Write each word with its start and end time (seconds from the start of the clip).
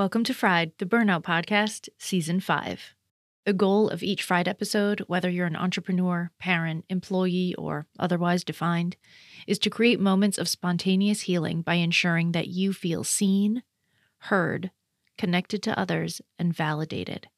Welcome 0.00 0.24
to 0.24 0.32
Fried, 0.32 0.72
the 0.78 0.86
Burnout 0.86 1.24
Podcast, 1.24 1.90
Season 1.98 2.40
5. 2.40 2.94
The 3.44 3.52
goal 3.52 3.90
of 3.90 4.02
each 4.02 4.22
Fried 4.22 4.48
episode, 4.48 5.00
whether 5.08 5.28
you're 5.28 5.46
an 5.46 5.54
entrepreneur, 5.54 6.30
parent, 6.38 6.86
employee, 6.88 7.54
or 7.58 7.86
otherwise 7.98 8.42
defined, 8.42 8.96
is 9.46 9.58
to 9.58 9.68
create 9.68 10.00
moments 10.00 10.38
of 10.38 10.48
spontaneous 10.48 11.20
healing 11.20 11.60
by 11.60 11.74
ensuring 11.74 12.32
that 12.32 12.48
you 12.48 12.72
feel 12.72 13.04
seen, 13.04 13.62
heard, 14.20 14.70
connected 15.18 15.62
to 15.64 15.78
others, 15.78 16.22
and 16.38 16.56
validated. 16.56 17.28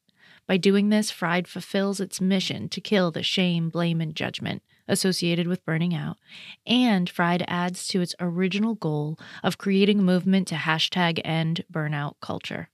By 0.47 0.55
doing 0.55 0.87
this, 0.87 1.11
Fried 1.11 1.49
fulfills 1.49 1.99
its 1.99 2.21
mission 2.21 2.69
to 2.69 2.79
kill 2.79 3.11
the 3.11 3.23
shame, 3.23 3.67
blame, 3.67 3.99
and 3.99 4.15
judgment 4.15 4.63
associated 4.87 5.47
with 5.47 5.65
burning 5.65 5.93
out, 5.93 6.17
and 6.65 7.09
Fried 7.09 7.43
adds 7.47 7.87
to 7.87 8.01
its 8.01 8.15
original 8.19 8.75
goal 8.75 9.17
of 9.43 9.57
creating 9.57 9.99
a 9.99 10.03
movement 10.03 10.47
to 10.49 10.55
hashtag 10.55 11.21
end 11.23 11.63
burnout 11.71 12.15
culture. 12.21 12.69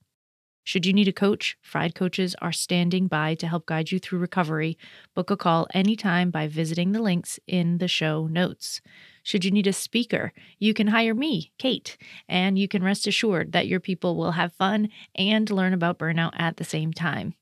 Should 0.62 0.86
you 0.86 0.92
need 0.92 1.08
a 1.08 1.12
coach, 1.12 1.56
Fried 1.62 1.94
coaches 1.94 2.36
are 2.40 2.52
standing 2.52 3.06
by 3.06 3.34
to 3.36 3.48
help 3.48 3.66
guide 3.66 3.90
you 3.90 3.98
through 3.98 4.18
recovery. 4.18 4.78
Book 5.14 5.30
a 5.30 5.36
call 5.36 5.66
anytime 5.72 6.30
by 6.30 6.46
visiting 6.46 6.92
the 6.92 7.02
links 7.02 7.40
in 7.46 7.78
the 7.78 7.88
show 7.88 8.26
notes. 8.26 8.80
Should 9.22 9.44
you 9.44 9.50
need 9.50 9.66
a 9.66 9.72
speaker, 9.72 10.32
you 10.58 10.74
can 10.74 10.88
hire 10.88 11.14
me, 11.14 11.52
Kate, 11.58 11.96
and 12.28 12.58
you 12.58 12.68
can 12.68 12.84
rest 12.84 13.06
assured 13.06 13.52
that 13.52 13.66
your 13.68 13.80
people 13.80 14.16
will 14.16 14.32
have 14.32 14.52
fun 14.52 14.90
and 15.14 15.50
learn 15.50 15.72
about 15.72 15.98
burnout 15.98 16.32
at 16.38 16.56
the 16.56 16.64
same 16.64 16.92
time. 16.92 17.34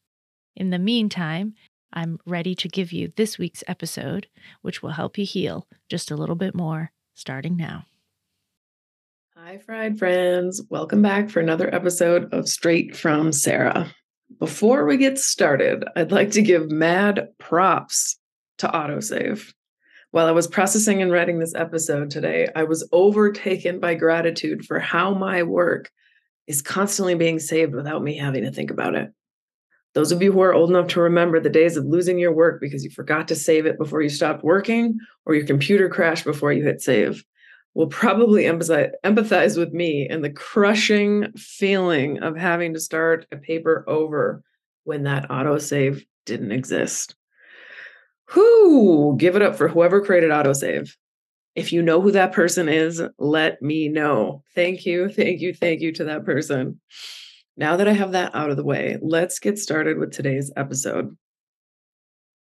In 0.57 0.71
the 0.71 0.79
meantime, 0.79 1.55
I'm 1.92 2.19
ready 2.27 2.55
to 2.56 2.69
give 2.69 2.92
you 2.92 3.12
this 3.16 3.38
week's 3.38 3.65
episode, 3.66 4.27
which 4.62 4.83
will 4.83 4.91
help 4.91 5.16
you 5.16 5.24
heal 5.24 5.66
just 5.88 6.10
a 6.10 6.16
little 6.16 6.37
bit 6.37 6.55
more 6.55 6.92
starting 7.15 7.56
now. 7.56 7.84
Hi, 9.37 9.59
fried 9.59 9.98
friends. 9.98 10.60
Welcome 10.69 11.01
back 11.01 11.30
for 11.30 11.41
another 11.41 11.74
episode 11.74 12.32
of 12.34 12.48
Straight 12.48 12.95
from 12.95 13.32
Sarah. 13.32 13.91
Before 14.38 14.84
we 14.84 14.98
get 14.98 15.19
started, 15.19 15.85
I'd 15.96 16.13
like 16.13 16.32
to 16.32 16.43
give 16.43 16.71
mad 16.71 17.29
props 17.38 18.18
to 18.59 18.68
autosave. 18.68 19.52
While 20.10 20.26
I 20.26 20.32
was 20.32 20.46
processing 20.46 21.01
and 21.01 21.10
writing 21.10 21.38
this 21.38 21.54
episode 21.54 22.10
today, 22.10 22.48
I 22.54 22.65
was 22.65 22.87
overtaken 22.93 23.80
by 23.80 23.95
gratitude 23.95 24.65
for 24.66 24.79
how 24.79 25.15
my 25.15 25.43
work 25.43 25.91
is 26.46 26.60
constantly 26.63 27.15
being 27.15 27.38
saved 27.38 27.74
without 27.74 28.02
me 28.02 28.16
having 28.16 28.45
to 28.45 28.51
think 28.51 28.70
about 28.70 28.95
it. 28.95 29.13
Those 29.99 30.13
of 30.13 30.23
you 30.23 30.30
who 30.30 30.43
are 30.43 30.54
old 30.54 30.71
enough 30.71 30.87
to 30.91 31.01
remember 31.01 31.41
the 31.41 31.51
days 31.51 31.77
of 31.77 31.85
losing 31.85 32.21
your 32.21 32.30
work 32.30 32.60
because 32.60 32.85
you 32.85 32.91
forgot 32.91 33.27
to 33.27 33.35
save 33.35 33.66
it 33.66 33.79
before 33.79 34.01
you 34.01 34.09
stopped 34.09 34.45
working 34.45 34.96
or 35.27 35.35
your 35.35 35.45
computer 35.45 35.88
crashed 35.88 36.24
before 36.24 36.52
you 36.52 36.63
hit 36.63 36.80
save 36.80 37.24
will 37.74 37.88
probably 37.88 38.45
empathize, 38.45 38.93
empathize 39.04 39.59
with 39.59 39.73
me 39.73 40.07
and 40.09 40.23
the 40.23 40.30
crushing 40.30 41.32
feeling 41.32 42.23
of 42.23 42.37
having 42.37 42.74
to 42.74 42.79
start 42.79 43.26
a 43.32 43.37
paper 43.37 43.85
over 43.88 44.45
when 44.85 45.02
that 45.02 45.29
autosave 45.30 46.07
didn't 46.26 46.52
exist. 46.52 47.16
Whoo, 48.37 49.16
give 49.16 49.35
it 49.35 49.43
up 49.43 49.57
for 49.57 49.66
whoever 49.66 50.01
created 50.01 50.30
autosave. 50.30 50.95
If 51.57 51.73
you 51.73 51.82
know 51.82 52.01
who 52.01 52.13
that 52.13 52.30
person 52.30 52.69
is, 52.69 53.02
let 53.19 53.60
me 53.60 53.88
know. 53.88 54.45
Thank 54.54 54.87
you, 54.87 55.09
thank 55.09 55.41
you, 55.41 55.52
thank 55.52 55.80
you 55.80 55.91
to 55.95 56.04
that 56.04 56.24
person. 56.24 56.80
Now 57.59 57.76
that 57.76 57.88
I 57.88 57.92
have 57.92 58.12
that 58.12 58.37
out 58.37 58.51
of 58.51 58.56
the 58.56 58.62
way, 58.62 58.98
let's 59.02 59.40
get 59.40 59.59
started 59.59 59.98
with 59.98 60.12
today's 60.12 60.52
episode. 60.56 61.16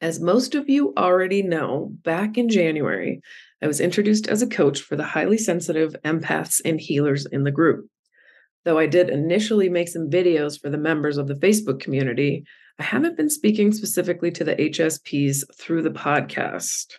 As 0.01 0.19
most 0.19 0.53
of 0.53 0.67
you 0.67 0.93
already 0.97 1.41
know, 1.41 1.93
back 2.03 2.37
in 2.37 2.49
January, 2.49 3.21
I 3.63 3.67
was 3.67 3.79
introduced 3.79 4.27
as 4.27 4.41
a 4.41 4.47
coach 4.47 4.81
for 4.81 4.97
the 4.97 5.05
highly 5.05 5.37
sensitive 5.37 5.95
empaths 6.03 6.59
and 6.65 6.77
healers 6.77 7.25
in 7.25 7.45
the 7.45 7.51
group. 7.51 7.87
Though 8.65 8.77
I 8.77 8.85
did 8.85 9.09
initially 9.09 9.69
make 9.69 9.87
some 9.87 10.09
videos 10.09 10.59
for 10.59 10.69
the 10.69 10.77
members 10.77 11.17
of 11.17 11.29
the 11.29 11.35
Facebook 11.35 11.79
community, 11.79 12.43
I 12.77 12.83
haven't 12.83 13.15
been 13.15 13.29
speaking 13.29 13.71
specifically 13.71 14.31
to 14.31 14.43
the 14.43 14.57
HSPs 14.57 15.45
through 15.57 15.83
the 15.83 15.89
podcast. 15.89 16.95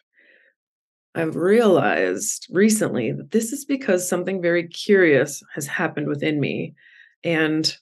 I've 1.14 1.36
realized 1.36 2.46
recently 2.50 3.12
that 3.12 3.32
this 3.32 3.52
is 3.52 3.66
because 3.66 4.08
something 4.08 4.40
very 4.40 4.66
curious 4.66 5.42
has 5.54 5.66
happened 5.66 6.08
within 6.08 6.40
me. 6.40 6.74
And 7.22 7.76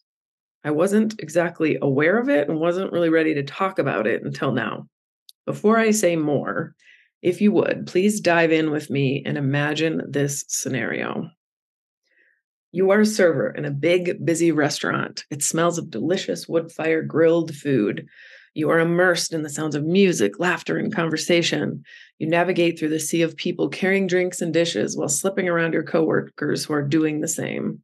I 0.64 0.70
wasn't 0.70 1.20
exactly 1.20 1.78
aware 1.80 2.18
of 2.18 2.28
it 2.28 2.48
and 2.48 2.58
wasn't 2.58 2.92
really 2.92 3.08
ready 3.08 3.34
to 3.34 3.42
talk 3.42 3.78
about 3.78 4.06
it 4.06 4.22
until 4.22 4.52
now. 4.52 4.88
Before 5.44 5.78
I 5.78 5.92
say 5.92 6.16
more, 6.16 6.74
if 7.22 7.40
you 7.40 7.52
would, 7.52 7.86
please 7.86 8.20
dive 8.20 8.52
in 8.52 8.70
with 8.70 8.90
me 8.90 9.22
and 9.24 9.38
imagine 9.38 10.02
this 10.08 10.44
scenario. 10.48 11.30
You 12.72 12.90
are 12.90 13.00
a 13.00 13.06
server 13.06 13.50
in 13.50 13.64
a 13.64 13.70
big, 13.70 14.24
busy 14.24 14.52
restaurant. 14.52 15.24
It 15.30 15.42
smells 15.42 15.78
of 15.78 15.90
delicious 15.90 16.46
wood 16.46 16.70
fire 16.70 17.02
grilled 17.02 17.54
food. 17.54 18.06
You 18.54 18.70
are 18.70 18.80
immersed 18.80 19.32
in 19.32 19.42
the 19.42 19.48
sounds 19.50 19.74
of 19.74 19.84
music, 19.84 20.38
laughter, 20.38 20.76
and 20.76 20.94
conversation. 20.94 21.82
You 22.18 22.26
navigate 22.26 22.78
through 22.78 22.88
the 22.90 23.00
sea 23.00 23.22
of 23.22 23.36
people 23.36 23.68
carrying 23.68 24.06
drinks 24.06 24.42
and 24.42 24.52
dishes 24.52 24.96
while 24.96 25.08
slipping 25.08 25.48
around 25.48 25.74
your 25.74 25.84
coworkers 25.84 26.64
who 26.64 26.74
are 26.74 26.82
doing 26.82 27.20
the 27.20 27.28
same. 27.28 27.82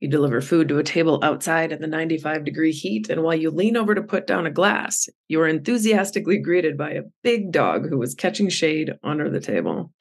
You 0.00 0.08
deliver 0.08 0.40
food 0.40 0.68
to 0.68 0.78
a 0.78 0.82
table 0.82 1.20
outside 1.22 1.72
in 1.72 1.82
the 1.82 1.86
95 1.86 2.44
degree 2.44 2.72
heat, 2.72 3.10
and 3.10 3.22
while 3.22 3.34
you 3.34 3.50
lean 3.50 3.76
over 3.76 3.94
to 3.94 4.02
put 4.02 4.26
down 4.26 4.46
a 4.46 4.50
glass, 4.50 5.10
you 5.28 5.38
are 5.42 5.46
enthusiastically 5.46 6.38
greeted 6.38 6.78
by 6.78 6.92
a 6.92 7.02
big 7.22 7.52
dog 7.52 7.88
who 7.88 8.02
is 8.02 8.14
catching 8.14 8.48
shade 8.48 8.94
under 9.04 9.28
the 9.28 9.40
table. 9.40 9.92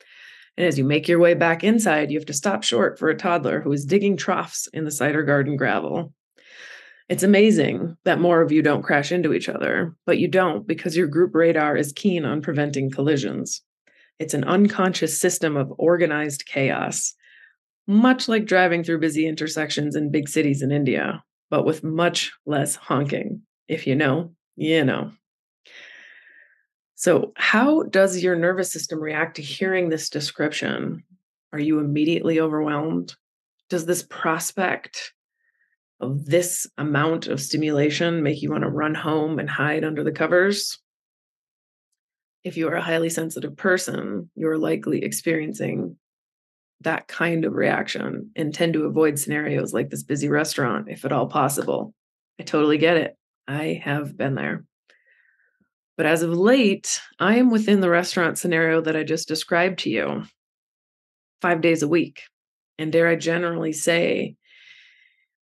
And 0.55 0.65
as 0.65 0.77
you 0.77 0.85
make 0.85 1.09
your 1.09 1.19
way 1.19 1.33
back 1.33 1.65
inside, 1.65 2.11
you 2.11 2.17
have 2.17 2.25
to 2.27 2.33
stop 2.33 2.63
short 2.63 2.97
for 2.97 3.09
a 3.09 3.17
toddler 3.17 3.59
who 3.59 3.73
is 3.73 3.85
digging 3.85 4.15
troughs 4.15 4.69
in 4.71 4.85
the 4.85 4.91
cider 4.91 5.23
garden 5.23 5.57
gravel. 5.57 6.13
It's 7.09 7.23
amazing 7.23 7.97
that 8.05 8.21
more 8.21 8.41
of 8.41 8.53
you 8.53 8.61
don't 8.61 8.83
crash 8.83 9.11
into 9.11 9.33
each 9.33 9.49
other, 9.49 9.95
but 10.05 10.17
you 10.17 10.29
don't 10.29 10.65
because 10.65 10.95
your 10.95 11.07
group 11.07 11.35
radar 11.35 11.75
is 11.75 11.91
keen 11.91 12.23
on 12.23 12.41
preventing 12.41 12.89
collisions. 12.89 13.63
It's 14.17 14.33
an 14.33 14.43
unconscious 14.45 15.19
system 15.19 15.57
of 15.57 15.73
organized 15.77 16.45
chaos 16.45 17.15
much 17.89 18.27
like 18.27 18.45
driving 18.45 18.83
through 18.83 18.99
busy 18.99 19.25
intersections 19.25 19.95
in 19.95 20.11
big 20.11 20.29
cities 20.29 20.61
in 20.61 20.71
India, 20.71 21.23
but 21.49 21.65
with 21.65 21.83
much 21.83 22.31
less 22.45 22.75
honking. 22.75 23.41
If 23.67 23.87
you 23.87 23.95
know, 23.95 24.31
you 24.55 24.85
know. 24.85 25.11
So, 26.93 27.33
how 27.35 27.83
does 27.83 28.21
your 28.21 28.35
nervous 28.35 28.71
system 28.71 28.99
react 28.99 29.37
to 29.37 29.41
hearing 29.41 29.89
this 29.89 30.09
description? 30.09 31.03
Are 31.51 31.59
you 31.59 31.79
immediately 31.79 32.39
overwhelmed? 32.39 33.15
Does 33.69 33.87
this 33.87 34.03
prospect 34.03 35.13
of 35.99 36.25
this 36.25 36.67
amount 36.77 37.25
of 37.25 37.41
stimulation 37.41 38.21
make 38.21 38.41
you 38.43 38.51
want 38.51 38.65
to 38.65 38.69
run 38.69 38.93
home 38.93 39.39
and 39.39 39.49
hide 39.49 39.83
under 39.83 40.03
the 40.03 40.11
covers? 40.11 40.77
If 42.43 42.55
you 42.55 42.67
are 42.67 42.75
a 42.75 42.81
highly 42.81 43.09
sensitive 43.09 43.57
person, 43.57 44.29
you're 44.35 44.59
likely 44.59 45.03
experiencing 45.03 45.97
that 46.81 47.07
kind 47.07 47.45
of 47.45 47.53
reaction 47.53 48.31
and 48.35 48.53
tend 48.53 48.73
to 48.73 48.85
avoid 48.85 49.19
scenarios 49.19 49.73
like 49.73 49.89
this 49.89 50.03
busy 50.03 50.29
restaurant 50.29 50.87
if 50.89 51.05
at 51.05 51.11
all 51.11 51.27
possible. 51.27 51.93
I 52.39 52.43
totally 52.43 52.77
get 52.77 52.97
it. 52.97 53.17
I 53.47 53.81
have 53.83 54.15
been 54.15 54.35
there. 54.35 54.63
But 55.97 56.05
as 56.05 56.21
of 56.21 56.31
late, 56.31 57.01
I 57.19 57.35
am 57.35 57.49
within 57.49 57.81
the 57.81 57.89
restaurant 57.89 58.37
scenario 58.37 58.79
that 58.81 58.95
I 58.95 59.03
just 59.03 59.27
described 59.27 59.79
to 59.79 59.89
you 59.89 60.23
five 61.41 61.59
days 61.59 61.83
a 61.83 61.87
week. 61.87 62.21
And 62.77 62.91
dare 62.91 63.09
I 63.09 63.15
generally 63.15 63.73
say 63.73 64.35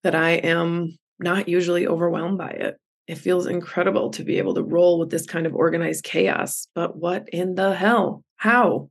that 0.04 0.16
I 0.16 0.32
am 0.32 0.98
not 1.20 1.48
usually 1.48 1.86
overwhelmed 1.86 2.40
by 2.40 2.50
it. 2.50 2.78
It 3.08 3.20
feels 3.20 3.46
incredible 3.46 4.10
to 4.12 4.24
be 4.24 4.40
able 4.40 4.56
to 4.56 4.64
roll 4.64 5.00
with 5.00 5.12
this 5.12 5.26
kind 5.26 5.46
of 5.46 5.54
organized 5.54 6.04
chaos. 6.04 6.68
But 6.74 6.98
what 6.98 7.30
in 7.30 7.56
the 7.56 7.76
hell? 7.76 8.24
How? 8.38 8.90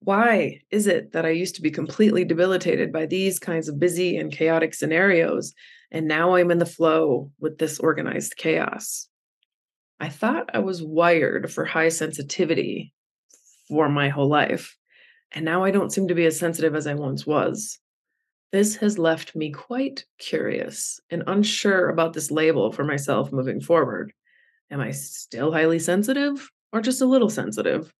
Why 0.00 0.60
is 0.70 0.86
it 0.86 1.12
that 1.12 1.26
I 1.26 1.30
used 1.30 1.56
to 1.56 1.62
be 1.62 1.70
completely 1.70 2.24
debilitated 2.24 2.92
by 2.92 3.06
these 3.06 3.38
kinds 3.38 3.68
of 3.68 3.80
busy 3.80 4.16
and 4.16 4.32
chaotic 4.32 4.74
scenarios? 4.74 5.54
And 5.90 6.06
now 6.06 6.34
I'm 6.34 6.50
in 6.50 6.58
the 6.58 6.66
flow 6.66 7.30
with 7.40 7.58
this 7.58 7.78
organized 7.78 8.36
chaos. 8.36 9.08
I 9.98 10.08
thought 10.08 10.50
I 10.52 10.58
was 10.58 10.82
wired 10.82 11.50
for 11.50 11.64
high 11.64 11.88
sensitivity 11.88 12.92
for 13.68 13.88
my 13.88 14.08
whole 14.08 14.28
life. 14.28 14.76
And 15.32 15.44
now 15.44 15.64
I 15.64 15.70
don't 15.70 15.92
seem 15.92 16.08
to 16.08 16.14
be 16.14 16.26
as 16.26 16.38
sensitive 16.38 16.74
as 16.74 16.86
I 16.86 16.94
once 16.94 17.26
was. 17.26 17.78
This 18.52 18.76
has 18.76 18.98
left 18.98 19.34
me 19.34 19.50
quite 19.50 20.04
curious 20.18 21.00
and 21.10 21.24
unsure 21.26 21.88
about 21.88 22.12
this 22.12 22.30
label 22.30 22.72
for 22.72 22.84
myself 22.84 23.32
moving 23.32 23.60
forward. 23.60 24.12
Am 24.70 24.80
I 24.80 24.92
still 24.92 25.52
highly 25.52 25.78
sensitive 25.78 26.48
or 26.72 26.80
just 26.80 27.00
a 27.00 27.06
little 27.06 27.30
sensitive? 27.30 27.92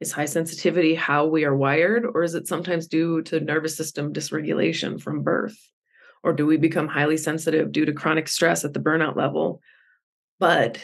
Is 0.00 0.12
high 0.12 0.24
sensitivity 0.24 0.94
how 0.94 1.26
we 1.26 1.44
are 1.44 1.54
wired, 1.54 2.06
or 2.06 2.22
is 2.22 2.34
it 2.34 2.48
sometimes 2.48 2.86
due 2.86 3.20
to 3.22 3.38
nervous 3.38 3.76
system 3.76 4.14
dysregulation 4.14 5.00
from 5.00 5.22
birth? 5.22 5.58
Or 6.22 6.32
do 6.32 6.46
we 6.46 6.56
become 6.56 6.88
highly 6.88 7.18
sensitive 7.18 7.70
due 7.70 7.84
to 7.84 7.92
chronic 7.92 8.26
stress 8.28 8.64
at 8.64 8.72
the 8.72 8.80
burnout 8.80 9.16
level? 9.16 9.60
But 10.38 10.78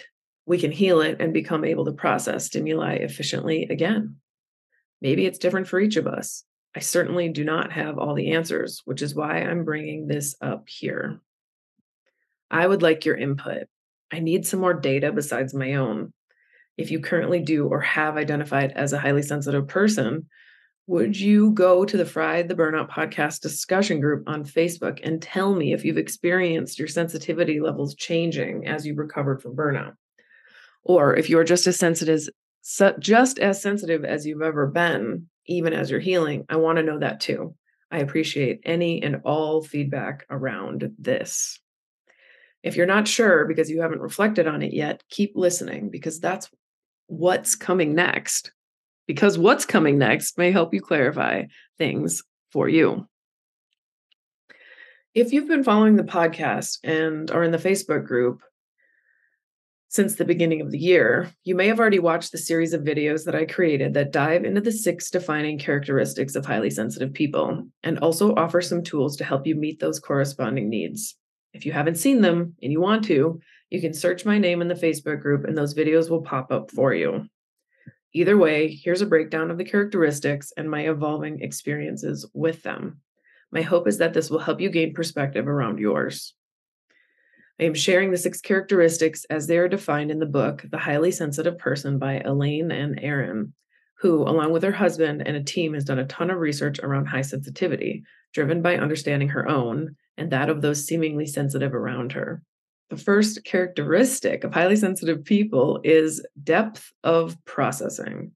we 0.45 0.59
can 0.59 0.71
heal 0.71 1.01
it 1.01 1.17
and 1.21 1.33
become 1.33 1.65
able 1.65 1.87
to 1.87 1.93
process 1.93 2.47
stimuli 2.47 2.97
efficiently 2.97 3.65
again. 3.71 4.17
Maybe 5.01 5.27
it's 5.27 5.39
different 5.39 5.67
for 5.67 5.81
each 5.81 5.97
of 5.97 6.07
us. 6.07 6.45
I 6.75 6.81
certainly 6.81 7.31
do 7.31 7.43
not 7.43 7.73
have 7.73 7.99
all 7.99 8.15
the 8.15 8.33
answers, 8.33 8.83
which 8.85 9.01
is 9.01 9.15
why 9.15 9.41
I'm 9.41 9.65
bringing 9.65 10.07
this 10.07 10.37
up 10.43 10.69
here. 10.69 11.21
I 12.51 12.67
would 12.67 12.83
like 12.83 13.07
your 13.07 13.17
input. 13.17 13.67
I 14.13 14.21
need 14.21 14.47
some 14.47 14.61
more 14.61 14.75
data 14.75 15.11
besides 15.11 15.55
my 15.55 15.75
own. 15.75 16.13
If 16.77 16.91
you 16.91 17.01
currently 17.01 17.41
do 17.41 17.67
or 17.67 17.81
have 17.81 18.17
identified 18.17 18.73
as 18.73 18.93
a 18.93 18.99
highly 18.99 19.23
sensitive 19.23 19.67
person, 19.67 20.29
would 20.89 21.19
you 21.19 21.51
go 21.51 21.85
to 21.85 21.97
the 21.97 22.05
Fried 22.05 22.49
the 22.49 22.55
Burnout 22.55 22.91
podcast 22.91 23.41
discussion 23.41 23.99
group 23.99 24.29
on 24.29 24.45
Facebook 24.45 25.01
and 25.03 25.21
tell 25.21 25.55
me 25.55 25.73
if 25.73 25.85
you've 25.85 25.99
experienced 25.99 26.79
your 26.79 26.87
sensitivity 26.87 27.61
levels 27.61 27.95
changing 27.95 28.67
as 28.67 28.87
you 28.87 28.95
recovered 28.95 29.43
from 29.43 29.57
burnout? 29.57 29.95
Or 30.85 31.17
if 31.17 31.29
you're 31.29 31.45
just 31.45 31.67
as 31.67 31.77
sensitive 31.77 32.29
just 32.99 33.39
as 33.39 33.63
sensitive 33.63 34.05
as 34.05 34.27
you've 34.27 34.43
ever 34.43 34.67
been, 34.67 35.29
even 35.47 35.73
as 35.73 35.91
you're 35.91 36.01
healing, 36.01 36.45
I 36.49 36.57
want 36.57 36.79
to 36.79 36.85
know 36.85 36.99
that 36.99 37.21
too. 37.21 37.55
I 37.91 37.99
appreciate 37.99 38.61
any 38.65 39.03
and 39.03 39.21
all 39.25 39.63
feedback 39.63 40.27
around 40.31 40.93
this. 40.99 41.61
If 42.63 42.77
you're 42.77 42.87
not 42.87 43.07
sure 43.07 43.45
because 43.47 43.71
you 43.71 43.83
haven't 43.83 44.01
reflected 44.01 44.49
on 44.49 44.63
it 44.63 44.73
yet, 44.73 45.05
keep 45.09 45.33
listening 45.37 45.91
because 45.91 46.19
that's 46.19 46.51
what's 47.07 47.55
coming 47.55 47.95
next. 47.95 48.53
Because 49.07 49.39
what's 49.39 49.65
coming 49.65 49.99
next 49.99 50.37
may 50.37 50.51
help 50.51 50.75
you 50.75 50.81
clarify 50.81 51.45
things 51.79 52.23
for 52.51 52.69
you. 52.69 53.07
If 55.15 55.33
you've 55.33 55.49
been 55.49 55.65
following 55.65 55.97
the 55.97 56.03
podcast 56.03 56.79
and 56.85 57.31
are 57.31 57.43
in 57.43 57.53
the 57.53 57.59
Facebook 57.59 58.05
group, 58.05 58.43
since 59.89 60.17
the 60.17 60.25
beginning 60.25 60.61
of 60.61 60.73
the 60.73 60.79
year, 60.79 61.31
you 61.45 61.55
may 61.55 61.69
have 61.69 61.79
already 61.81 62.01
watched 62.01 62.33
the 62.33 62.39
series 62.39 62.75
of 62.75 62.83
videos 62.83 63.25
that 63.25 63.35
I 63.35 63.47
created 63.47 63.95
that 63.95 64.13
dive 64.13 64.45
into 64.45 64.61
the 64.61 64.73
six 64.73 65.11
defining 65.11 65.59
characteristics 65.59 66.35
of 66.35 66.45
highly 66.45 66.69
sensitive 66.69 67.15
people 67.15 67.67
and 67.83 67.99
also 68.01 68.35
offer 68.35 68.61
some 68.61 68.83
tools 68.83 69.17
to 69.17 69.25
help 69.25 69.47
you 69.47 69.55
meet 69.55 69.81
those 69.81 70.01
corresponding 70.01 70.69
needs. 70.69 71.17
If 71.55 71.65
you 71.65 71.73
haven't 71.73 71.97
seen 71.97 72.21
them 72.21 72.55
and 72.63 72.71
you 72.71 72.81
want 72.81 73.05
to, 73.05 73.41
you 73.71 73.81
can 73.81 73.95
search 73.95 74.25
my 74.25 74.39
name 74.39 74.63
in 74.63 74.69
the 74.69 74.75
Facebook 74.75 75.21
group 75.21 75.45
and 75.45 75.57
those 75.57 75.75
videos 75.75 76.09
will 76.09 76.23
pop 76.23 76.53
up 76.53 76.71
for 76.71 76.95
you. 76.95 77.27
Either 78.13 78.37
way, 78.37 78.69
here's 78.69 79.03
a 79.03 79.07
breakdown 79.07 79.51
of 79.51 79.59
the 79.59 79.65
characteristics 79.65 80.53
and 80.57 80.71
my 80.71 80.89
evolving 80.89 81.41
experiences 81.41 82.29
with 82.33 82.63
them. 82.63 83.01
My 83.51 83.63
hope 83.63 83.87
is 83.87 83.99
that 83.99 84.15
this 84.15 84.31
will 84.31 84.39
help 84.39 84.61
you 84.61 84.71
gain 84.71 84.95
perspective 84.95 85.47
around 85.47 85.79
yours. 85.79 86.35
I 87.61 87.65
am 87.65 87.75
sharing 87.75 88.11
the 88.11 88.19
six 88.19 88.41
characteristics 88.41 89.25
as 89.31 89.47
they 89.47 89.59
are 89.59 89.69
defined 89.69 90.11
in 90.11 90.19
the 90.19 90.27
book, 90.27 90.65
The 90.71 90.79
Highly 90.79 91.11
Sensitive 91.11 91.59
Person 91.59 91.99
by 91.99 92.21
Elaine 92.21 92.71
N. 92.71 92.99
Aron, 93.01 93.55
who, 94.01 94.23
along 94.23 94.53
with 94.53 94.63
her 94.63 94.73
husband 94.73 95.27
and 95.27 95.37
a 95.37 95.43
team, 95.43 95.73
has 95.75 95.85
done 95.85 95.99
a 95.99 96.07
ton 96.07 96.31
of 96.31 96.39
research 96.39 96.79
around 96.81 97.07
high 97.07 97.23
sensitivity, 97.23 98.05
driven 98.35 98.61
by 98.61 98.77
understanding 98.77 99.29
her 99.31 99.49
own 99.49 99.97
and 100.19 100.31
that 100.33 100.51
of 100.51 100.61
those 100.61 100.85
seemingly 100.85 101.27
sensitive 101.27 101.75
around 101.75 102.13
her. 102.13 102.43
The 102.91 102.97
first 102.97 103.45
characteristic 103.45 104.45
of 104.45 104.55
highly 104.55 104.77
sensitive 104.77 105.25
people 105.25 105.81
is 105.83 106.25
depth 106.43 106.93
of 107.03 107.37
processing. 107.45 108.33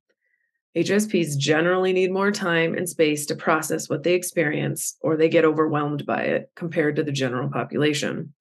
HSPs 0.77 1.37
generally 1.37 1.93
need 1.93 2.13
more 2.13 2.31
time 2.31 2.75
and 2.75 2.89
space 2.89 3.27
to 3.27 3.35
process 3.35 3.89
what 3.89 4.03
they 4.03 4.15
experience, 4.15 4.97
or 5.01 5.17
they 5.17 5.29
get 5.29 5.45
overwhelmed 5.45 6.07
by 6.07 6.23
it 6.23 6.51
compared 6.55 6.97
to 6.97 7.03
the 7.03 7.13
general 7.13 7.49
population. 7.49 8.33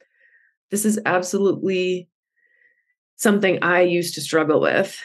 This 0.70 0.86
is 0.86 1.00
absolutely 1.06 2.08
something 3.16 3.60
I 3.62 3.82
used 3.82 4.16
to 4.16 4.22
struggle 4.22 4.62
with 4.62 5.00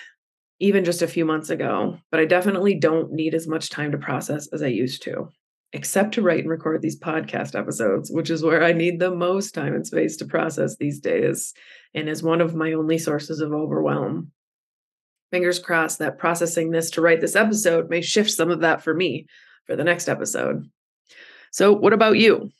even 0.60 0.84
just 0.84 1.02
a 1.02 1.08
few 1.08 1.24
months 1.24 1.50
ago, 1.50 1.98
but 2.10 2.20
I 2.20 2.26
definitely 2.26 2.74
don't 2.74 3.12
need 3.12 3.34
as 3.34 3.46
much 3.46 3.70
time 3.70 3.92
to 3.92 3.98
process 3.98 4.46
as 4.48 4.62
I 4.62 4.68
used 4.68 5.02
to, 5.02 5.28
except 5.74 6.14
to 6.14 6.22
write 6.22 6.38
and 6.38 6.48
record 6.48 6.80
these 6.80 6.98
podcast 6.98 7.58
episodes, 7.58 8.08
which 8.08 8.30
is 8.30 8.44
where 8.44 8.62
I 8.62 8.72
need 8.72 9.00
the 9.00 9.10
most 9.10 9.54
time 9.54 9.74
and 9.74 9.84
space 9.84 10.16
to 10.18 10.24
process 10.24 10.76
these 10.76 11.00
days 11.00 11.52
and 11.94 12.08
is 12.08 12.22
one 12.22 12.40
of 12.40 12.54
my 12.54 12.72
only 12.74 12.96
sources 12.96 13.40
of 13.40 13.52
overwhelm. 13.52 14.30
Fingers 15.32 15.58
crossed 15.58 15.98
that 15.98 16.16
processing 16.16 16.70
this 16.70 16.90
to 16.90 17.00
write 17.00 17.20
this 17.20 17.34
episode 17.34 17.90
may 17.90 18.00
shift 18.02 18.30
some 18.30 18.52
of 18.52 18.60
that 18.60 18.82
for 18.82 18.94
me 18.94 19.26
for 19.66 19.74
the 19.74 19.82
next 19.82 20.08
episode. 20.08 20.70
So, 21.50 21.72
what 21.72 21.92
about 21.92 22.18
you? 22.18 22.50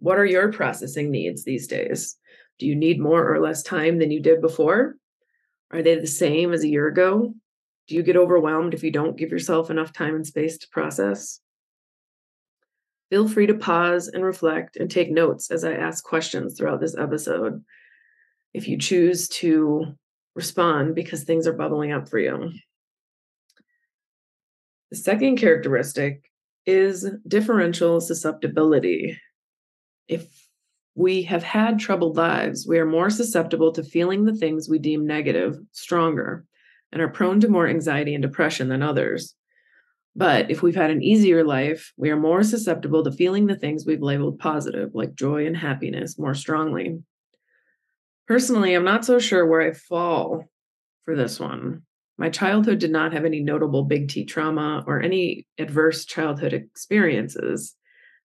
What 0.00 0.18
are 0.18 0.26
your 0.26 0.52
processing 0.52 1.12
needs 1.12 1.44
these 1.44 1.68
days? 1.68 2.16
Do 2.58 2.66
you 2.66 2.74
need 2.74 2.98
more 2.98 3.32
or 3.32 3.40
less 3.40 3.62
time 3.62 4.00
than 4.00 4.10
you 4.10 4.20
did 4.20 4.40
before? 4.40 4.96
Are 5.70 5.82
they 5.82 5.94
the 5.94 6.06
same 6.08 6.52
as 6.52 6.64
a 6.64 6.68
year 6.68 6.88
ago? 6.88 7.32
Do 7.86 7.94
you 7.94 8.02
get 8.02 8.16
overwhelmed 8.16 8.74
if 8.74 8.82
you 8.82 8.90
don't 8.90 9.16
give 9.16 9.30
yourself 9.30 9.70
enough 9.70 9.92
time 9.92 10.16
and 10.16 10.26
space 10.26 10.58
to 10.58 10.68
process? 10.72 11.40
Feel 13.10 13.28
free 13.28 13.46
to 13.46 13.54
pause 13.54 14.08
and 14.08 14.24
reflect 14.24 14.76
and 14.76 14.90
take 14.90 15.10
notes 15.10 15.50
as 15.50 15.64
I 15.64 15.72
ask 15.72 16.04
questions 16.04 16.56
throughout 16.56 16.80
this 16.80 16.96
episode. 16.96 17.64
If 18.52 18.68
you 18.68 18.78
choose 18.78 19.28
to 19.28 19.94
respond 20.34 20.94
because 20.94 21.24
things 21.24 21.46
are 21.46 21.52
bubbling 21.52 21.92
up 21.92 22.08
for 22.08 22.18
you. 22.18 22.52
The 24.90 24.96
second 24.96 25.38
characteristic 25.38 26.30
is 26.66 27.08
differential 27.26 28.00
susceptibility. 28.00 29.18
If 30.08 30.26
we 30.94 31.22
have 31.22 31.42
had 31.42 31.78
troubled 31.78 32.16
lives, 32.16 32.66
we 32.66 32.78
are 32.78 32.86
more 32.86 33.10
susceptible 33.10 33.72
to 33.72 33.82
feeling 33.82 34.24
the 34.24 34.34
things 34.34 34.68
we 34.68 34.78
deem 34.78 35.06
negative 35.06 35.58
stronger 35.72 36.44
and 36.92 37.02
are 37.02 37.08
prone 37.08 37.40
to 37.40 37.48
more 37.48 37.66
anxiety 37.66 38.14
and 38.14 38.22
depression 38.22 38.68
than 38.68 38.82
others. 38.82 39.34
But 40.16 40.50
if 40.50 40.62
we've 40.62 40.74
had 40.74 40.90
an 40.90 41.02
easier 41.02 41.44
life, 41.44 41.92
we 41.98 42.10
are 42.10 42.16
more 42.16 42.42
susceptible 42.42 43.04
to 43.04 43.12
feeling 43.12 43.46
the 43.46 43.54
things 43.54 43.84
we've 43.84 44.00
labeled 44.00 44.38
positive, 44.38 44.94
like 44.94 45.14
joy 45.14 45.46
and 45.46 45.54
happiness, 45.54 46.18
more 46.18 46.34
strongly. 46.34 46.98
Personally, 48.26 48.72
I'm 48.72 48.84
not 48.84 49.04
so 49.04 49.18
sure 49.18 49.46
where 49.46 49.60
I 49.60 49.72
fall 49.72 50.44
for 51.04 51.14
this 51.14 51.38
one. 51.38 51.82
My 52.16 52.30
childhood 52.30 52.78
did 52.78 52.90
not 52.90 53.12
have 53.12 53.26
any 53.26 53.42
notable 53.42 53.84
big 53.84 54.08
T 54.08 54.24
trauma 54.24 54.82
or 54.86 55.02
any 55.02 55.46
adverse 55.58 56.06
childhood 56.06 56.54
experiences. 56.54 57.74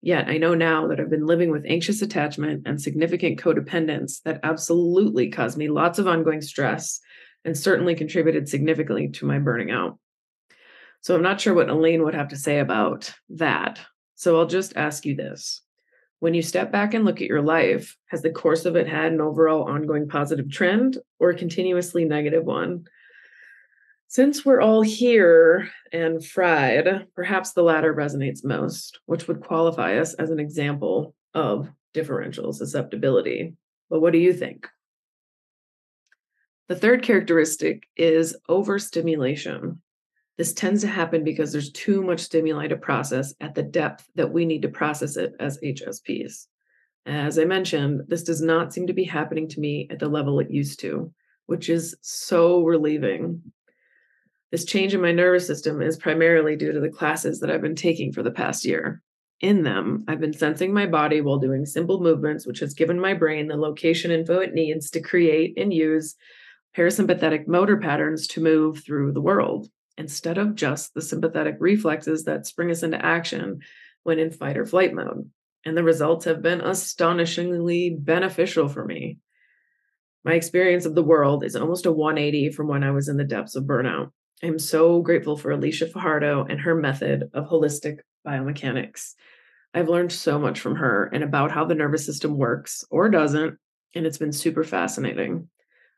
Yet 0.02 0.30
I 0.30 0.38
know 0.38 0.56
now 0.56 0.88
that 0.88 1.00
I've 1.02 1.10
been 1.10 1.28
living 1.28 1.52
with 1.52 1.66
anxious 1.68 2.02
attachment 2.02 2.64
and 2.66 2.82
significant 2.82 3.38
codependence 3.38 4.22
that 4.24 4.40
absolutely 4.44 5.30
caused 5.30 5.58
me 5.58 5.68
lots 5.68 6.00
of 6.00 6.08
ongoing 6.08 6.42
stress 6.42 7.02
and 7.44 7.58
certainly 7.58 7.96
contributed 7.96 8.48
significantly 8.48 9.10
to 9.10 9.26
my 9.26 9.40
burning 9.40 9.72
out. 9.72 10.00
So 11.02 11.16
I'm 11.16 11.24
not 11.24 11.42
sure 11.42 11.54
what 11.54 11.70
Elaine 11.70 12.04
would 12.04 12.14
have 12.14 12.30
to 12.30 12.38
say 12.38 12.60
about 12.60 13.14
that. 13.30 13.80
So 14.16 14.40
I'll 14.40 14.48
just 14.48 14.78
ask 14.78 15.06
you 15.06 15.16
this. 15.16 15.62
When 16.20 16.36
you 16.36 16.44
step 16.44 16.72
back 16.72 16.94
and 16.94 17.04
look 17.04 17.22
at 17.22 17.28
your 17.28 17.42
life, 17.42 17.98
has 18.10 18.22
the 18.22 18.30
course 18.30 18.66
of 18.66 18.76
it 18.76 18.88
had 18.88 19.12
an 19.12 19.20
overall 19.20 19.64
ongoing 19.64 20.08
positive 20.08 20.52
trend 20.52 21.00
or 21.20 21.32
a 21.32 21.36
continuously 21.36 22.06
negative 22.06 22.44
one? 22.44 22.86
Since 24.08 24.46
we're 24.46 24.62
all 24.62 24.84
here 24.84 25.70
and 25.92 26.24
fried, 26.24 27.08
perhaps 27.16 27.54
the 27.54 27.64
latter 27.64 27.94
resonates 27.94 28.46
most, 28.46 29.00
which 29.08 29.28
would 29.28 29.42
qualify 29.42 29.98
us 29.98 30.14
as 30.14 30.30
an 30.30 30.40
example 30.40 31.16
of 31.34 31.70
differential 31.94 32.54
susceptibility. 32.54 33.56
But 33.90 34.02
what 34.02 34.14
do 34.14 34.20
you 34.20 34.34
think? 34.34 34.68
The 36.68 36.76
third 36.76 37.02
characteristic 37.02 37.88
is 37.98 38.36
overstimulation. 38.48 39.81
This 40.42 40.54
tends 40.54 40.82
to 40.82 40.88
happen 40.88 41.24
because 41.24 41.52
there's 41.52 41.72
too 41.72 42.02
much 42.02 42.20
stimuli 42.20 42.66
to 42.66 42.76
process 42.76 43.32
at 43.42 43.54
the 43.54 43.62
depth 43.62 44.10
that 44.16 44.34
we 44.34 44.44
need 44.44 44.64
to 44.64 44.70
process 44.70 45.16
it 45.16 45.36
as 45.40 45.60
HSPs. 45.60 46.48
As 47.06 47.38
I 47.38 47.46
mentioned, 47.46 48.06
this 48.08 48.24
does 48.24 48.42
not 48.42 48.74
seem 48.74 48.88
to 48.88 48.94
be 48.94 49.04
happening 49.04 49.48
to 49.50 49.60
me 49.60 49.88
at 49.92 50.00
the 50.00 50.08
level 50.08 50.40
it 50.40 50.50
used 50.50 50.80
to, 50.80 51.14
which 51.46 51.70
is 51.70 51.96
so 52.02 52.64
relieving. 52.64 53.40
This 54.50 54.66
change 54.66 54.96
in 54.96 55.02
my 55.04 55.12
nervous 55.12 55.46
system 55.46 55.80
is 55.80 55.96
primarily 55.96 56.56
due 56.56 56.72
to 56.72 56.80
the 56.80 56.90
classes 56.90 57.40
that 57.42 57.52
I've 57.52 57.62
been 57.62 57.76
taking 57.76 58.12
for 58.12 58.24
the 58.24 58.32
past 58.32 58.66
year. 58.66 59.04
In 59.42 59.62
them, 59.62 60.06
I've 60.08 60.22
been 60.22 60.34
sensing 60.34 60.74
my 60.74 60.88
body 60.88 61.22
while 61.22 61.38
doing 61.38 61.68
simple 61.68 62.02
movements, 62.02 62.48
which 62.48 62.62
has 62.62 62.74
given 62.74 63.00
my 63.00 63.14
brain 63.14 63.48
the 63.48 63.58
location 63.58 64.10
info 64.10 64.40
it 64.40 64.56
needs 64.56 64.90
to 64.90 65.02
create 65.02 65.54
and 65.56 65.72
use 65.72 66.16
parasympathetic 66.76 67.48
motor 67.48 67.78
patterns 67.78 68.26
to 68.30 68.42
move 68.42 68.84
through 68.84 69.12
the 69.12 69.22
world 69.22 69.70
instead 69.98 70.38
of 70.38 70.56
just 70.56 70.94
the 70.94 71.02
sympathetic 71.02 71.58
reflexes 71.60 72.24
that 72.24 72.46
spring 72.46 72.72
us 72.72 72.84
into 72.84 73.04
action 73.04 73.60
when 74.04 74.20
in 74.20 74.32
fight 74.32 74.58
or 74.58 74.66
flight 74.66 74.94
mode. 74.94 75.30
And 75.66 75.78
the 75.78 75.84
results 75.84 76.26
have 76.26 76.42
been 76.42 76.62
astonishingly 76.62 77.92
beneficial 77.92 78.68
for 78.68 78.84
me. 78.84 79.20
My 80.24 80.34
experience 80.34 80.86
of 80.86 80.96
the 80.96 81.04
world 81.04 81.44
is 81.44 81.56
almost 81.56 81.86
a 81.86 81.92
180 81.92 82.52
from 82.52 82.68
when 82.68 82.84
I 82.84 82.92
was 82.92 83.10
in 83.10 83.18
the 83.18 83.24
depths 83.24 83.56
of 83.56 83.66
burnout. 83.66 84.12
I'm 84.44 84.60
so 84.60 85.02
grateful 85.02 85.38
for 85.38 85.52
Alicia 85.52 85.88
Fajardo 85.88 86.46
and 86.46 86.60
her 86.62 86.76
method 86.76 87.30
of 87.34 87.48
holistic 87.48 88.00
biomechanics. 88.26 89.14
I've 89.74 89.90
learned 89.90 90.12
so 90.12 90.40
much 90.40 90.60
from 90.60 90.76
her 90.76 91.10
and 91.14 91.24
about 91.24 91.52
how 91.52 91.66
the 91.66 91.76
nervous 91.76 92.06
system 92.06 92.38
works 92.38 92.84
or 92.90 93.10
doesn't, 93.10 93.58
and 93.96 94.06
it's 94.06 94.18
been 94.18 94.32
super 94.32 94.64
fascinating. 94.64 95.48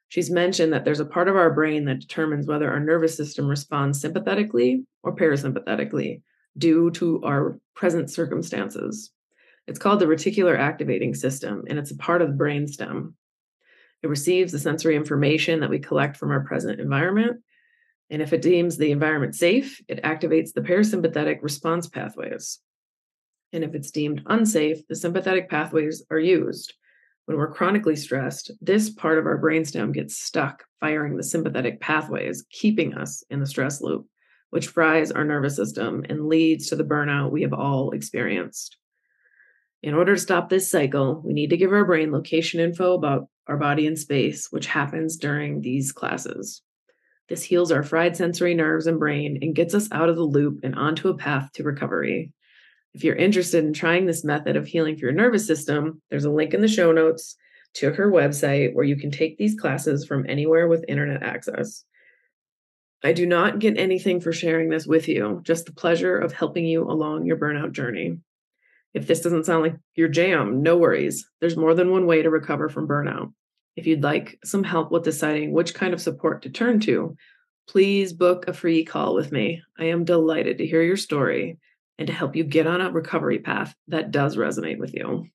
She's 0.10 0.30
mentioned 0.30 0.74
that 0.74 0.86
there's 0.86 1.00
a 1.00 1.06
part 1.06 1.28
of 1.28 1.36
our 1.36 1.54
brain 1.54 1.86
that 1.86 2.00
determines 2.00 2.46
whether 2.46 2.70
our 2.70 2.80
nervous 2.80 3.18
system 3.18 3.48
responds 3.48 4.00
sympathetically 4.00 4.86
or 5.02 5.16
parasympathetically 5.16 6.22
due 6.58 6.92
to 6.92 7.24
our 7.24 7.60
present 7.76 8.12
circumstances. 8.12 9.12
It's 9.68 9.80
called 9.80 10.00
the 10.00 10.06
reticular 10.06 10.58
activating 10.58 11.16
system, 11.16 11.64
and 11.68 11.80
it's 11.80 11.92
a 11.92 11.98
part 11.98 12.22
of 12.22 12.30
the 12.30 12.44
brainstem. 12.44 13.14
It 14.04 14.08
receives 14.08 14.52
the 14.52 14.60
sensory 14.60 14.96
information 14.96 15.62
that 15.62 15.70
we 15.70 15.80
collect 15.80 16.18
from 16.18 16.32
our 16.32 16.42
present 16.42 16.80
environment. 16.80 17.42
And 18.10 18.22
if 18.22 18.34
it 18.34 18.42
deems 18.42 18.78
the 18.78 18.92
environment 18.92 19.34
safe, 19.34 19.82
it 19.88 20.04
activates 20.04 20.54
the 20.54 20.62
parasympathetic 20.62 21.40
response 21.42 21.88
pathways. 21.88 22.60
And 23.54 23.64
if 23.64 23.74
it's 23.74 23.92
deemed 23.92 24.22
unsafe, 24.26 24.86
the 24.88 24.96
sympathetic 24.96 25.50
pathways 25.50 26.04
are 26.12 26.20
used. 26.20 26.74
When 27.26 27.38
we're 27.38 27.54
chronically 27.54 27.96
stressed, 27.96 28.52
this 28.60 28.90
part 28.90 29.18
of 29.18 29.26
our 29.26 29.42
brainstem 29.42 29.94
gets 29.94 30.18
stuck 30.18 30.66
firing 30.80 31.16
the 31.16 31.24
sympathetic 31.24 31.80
pathways, 31.80 32.44
keeping 32.50 32.94
us 32.96 33.24
in 33.30 33.40
the 33.40 33.46
stress 33.46 33.82
loop, 33.82 34.08
which 34.50 34.68
fries 34.68 35.10
our 35.12 35.24
nervous 35.24 35.56
system 35.56 36.04
and 36.10 36.28
leads 36.28 36.68
to 36.68 36.76
the 36.76 36.84
burnout 36.84 37.32
we 37.32 37.42
have 37.42 37.54
all 37.54 37.92
experienced. 37.92 38.78
In 39.82 39.94
order 39.94 40.16
to 40.16 40.22
stop 40.22 40.50
this 40.50 40.70
cycle, 40.70 41.22
we 41.26 41.34
need 41.34 41.50
to 41.50 41.58
give 41.58 41.72
our 41.72 41.86
brain 41.86 42.12
location 42.12 42.60
info 42.60 42.94
about 42.94 43.28
our 43.48 43.58
body 43.58 43.88
in 43.88 43.96
space, 43.96 44.48
which 44.50 44.68
happens 44.68 45.18
during 45.18 45.62
these 45.62 45.92
classes. 45.92 46.62
This 47.30 47.44
heals 47.44 47.72
our 47.72 47.84
fried 47.84 48.18
sensory 48.18 48.54
nerves 48.54 48.86
and 48.86 49.00
brain 49.00 49.40
and 49.42 49.56
gets 49.56 49.74
us 49.74 49.90
out 49.92 50.10
of 50.10 50.18
the 50.18 50.24
loop 50.24 50.60
and 50.64 50.76
onto 50.76 51.08
a 51.08 51.18
path 51.18 51.52
to 51.54 51.64
recovery. 51.64 52.34
If 52.94 53.04
you're 53.04 53.16
interested 53.16 53.64
in 53.64 53.74
trying 53.74 54.06
this 54.06 54.24
method 54.24 54.56
of 54.56 54.68
healing 54.68 54.96
for 54.96 55.06
your 55.06 55.14
nervous 55.14 55.48
system, 55.48 56.02
there's 56.10 56.26
a 56.26 56.32
link 56.32 56.54
in 56.54 56.62
the 56.62 56.68
show 56.68 56.92
notes 56.92 57.36
to 57.76 57.92
her 57.92 58.12
website 58.12 58.74
where 58.74 58.86
you 58.86 58.96
can 58.96 59.10
take 59.10 59.38
these 59.38 59.60
classes 59.60 60.06
from 60.06 60.30
anywhere 60.30 60.68
with 60.68 60.86
internet 60.88 61.24
access. 61.24 61.86
I 63.04 63.14
do 63.14 63.26
not 63.26 63.60
get 63.60 63.78
anything 63.78 64.22
for 64.22 64.32
sharing 64.32 64.70
this 64.70 64.86
with 64.86 65.08
you, 65.08 65.42
just 65.44 65.66
the 65.66 65.74
pleasure 65.74 66.18
of 66.18 66.34
helping 66.34 66.66
you 66.66 66.84
along 66.84 67.26
your 67.26 67.38
burnout 67.38 67.72
journey. 67.72 68.20
If 68.94 69.08
this 69.08 69.22
doesn't 69.22 69.46
sound 69.46 69.64
like 69.64 69.76
your 69.96 70.08
jam, 70.08 70.62
no 70.62 70.78
worries. 70.78 71.28
There's 71.42 71.58
more 71.58 71.74
than 71.74 71.90
one 71.90 72.06
way 72.06 72.22
to 72.22 72.30
recover 72.30 72.70
from 72.70 72.88
burnout. 72.88 73.34
If 73.76 73.88
you'd 73.88 74.04
like 74.04 74.38
some 74.44 74.64
help 74.64 74.92
with 74.92 75.04
deciding 75.04 75.52
which 75.52 75.74
kind 75.74 75.96
of 75.96 76.02
support 76.02 76.44
to 76.44 76.50
turn 76.50 76.80
to, 76.82 77.16
please 77.68 78.14
book 78.14 78.48
a 78.48 78.54
free 78.54 78.86
call 78.86 79.16
with 79.16 79.32
me. 79.32 79.64
I 79.80 79.86
am 79.86 80.06
delighted 80.06 80.60
to 80.60 80.68
hear 80.68 80.84
your 80.84 80.98
story 80.98 81.58
and 81.98 82.08
to 82.08 82.14
help 82.14 82.36
you 82.36 82.44
get 82.44 82.68
on 82.68 82.82
a 82.82 82.92
recovery 82.92 83.40
path 83.40 83.74
that 83.88 84.12
does 84.12 84.36
resonate 84.36 84.80
with 84.80 84.94
you. 84.94 85.28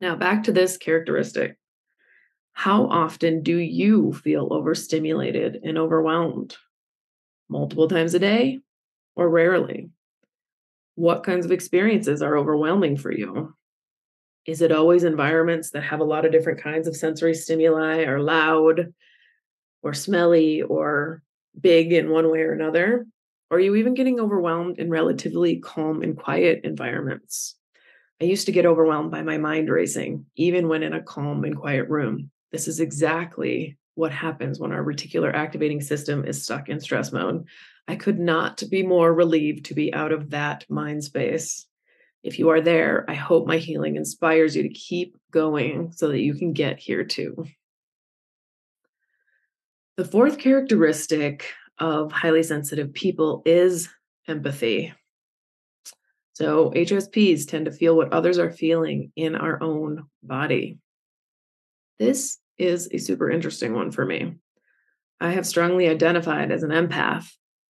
Now, 0.00 0.16
back 0.16 0.44
to 0.44 0.52
this 0.52 0.76
characteristic. 0.76 1.56
How 2.52 2.86
often 2.86 3.42
do 3.42 3.56
you 3.56 4.12
feel 4.12 4.48
overstimulated 4.52 5.60
and 5.64 5.76
overwhelmed? 5.76 6.56
Multiple 7.48 7.88
times 7.88 8.14
a 8.14 8.18
day 8.18 8.60
or 9.16 9.28
rarely? 9.28 9.90
What 10.94 11.24
kinds 11.24 11.44
of 11.44 11.52
experiences 11.52 12.22
are 12.22 12.38
overwhelming 12.38 12.96
for 12.96 13.12
you? 13.12 13.54
Is 14.46 14.62
it 14.62 14.72
always 14.72 15.04
environments 15.04 15.70
that 15.70 15.82
have 15.82 16.00
a 16.00 16.04
lot 16.04 16.24
of 16.24 16.32
different 16.32 16.62
kinds 16.62 16.86
of 16.86 16.96
sensory 16.96 17.34
stimuli, 17.34 18.04
are 18.04 18.20
loud 18.20 18.92
or 19.82 19.94
smelly 19.94 20.62
or 20.62 21.22
big 21.58 21.92
in 21.92 22.10
one 22.10 22.30
way 22.30 22.40
or 22.40 22.52
another? 22.52 23.06
Are 23.54 23.60
you 23.60 23.76
even 23.76 23.94
getting 23.94 24.18
overwhelmed 24.18 24.80
in 24.80 24.90
relatively 24.90 25.60
calm 25.60 26.02
and 26.02 26.16
quiet 26.16 26.62
environments? 26.64 27.54
I 28.20 28.24
used 28.24 28.46
to 28.46 28.52
get 28.52 28.66
overwhelmed 28.66 29.12
by 29.12 29.22
my 29.22 29.38
mind 29.38 29.68
racing, 29.68 30.26
even 30.34 30.66
when 30.66 30.82
in 30.82 30.92
a 30.92 31.00
calm 31.00 31.44
and 31.44 31.56
quiet 31.56 31.88
room. 31.88 32.32
This 32.50 32.66
is 32.66 32.80
exactly 32.80 33.78
what 33.94 34.10
happens 34.10 34.58
when 34.58 34.72
our 34.72 34.82
reticular 34.82 35.32
activating 35.32 35.80
system 35.80 36.24
is 36.24 36.42
stuck 36.42 36.68
in 36.68 36.80
stress 36.80 37.12
mode. 37.12 37.44
I 37.86 37.94
could 37.94 38.18
not 38.18 38.60
be 38.72 38.82
more 38.82 39.14
relieved 39.14 39.66
to 39.66 39.74
be 39.74 39.94
out 39.94 40.10
of 40.10 40.30
that 40.30 40.68
mind 40.68 41.04
space. 41.04 41.64
If 42.24 42.40
you 42.40 42.48
are 42.48 42.60
there, 42.60 43.04
I 43.08 43.14
hope 43.14 43.46
my 43.46 43.58
healing 43.58 43.94
inspires 43.94 44.56
you 44.56 44.64
to 44.64 44.68
keep 44.68 45.16
going 45.30 45.92
so 45.92 46.08
that 46.08 46.18
you 46.18 46.34
can 46.34 46.54
get 46.54 46.80
here 46.80 47.04
too. 47.04 47.46
The 49.96 50.04
fourth 50.04 50.38
characteristic 50.38 51.52
of 51.78 52.12
highly 52.12 52.42
sensitive 52.42 52.92
people 52.92 53.42
is 53.44 53.88
empathy. 54.28 54.92
So, 56.34 56.70
HSPs 56.70 57.46
tend 57.46 57.66
to 57.66 57.72
feel 57.72 57.96
what 57.96 58.12
others 58.12 58.38
are 58.38 58.50
feeling 58.50 59.12
in 59.14 59.36
our 59.36 59.62
own 59.62 60.06
body. 60.22 60.78
This 61.98 62.38
is 62.58 62.88
a 62.92 62.98
super 62.98 63.30
interesting 63.30 63.72
one 63.72 63.92
for 63.92 64.04
me. 64.04 64.34
I 65.20 65.30
have 65.30 65.46
strongly 65.46 65.88
identified 65.88 66.50
as 66.50 66.64
an 66.64 66.70
empath 66.70 67.26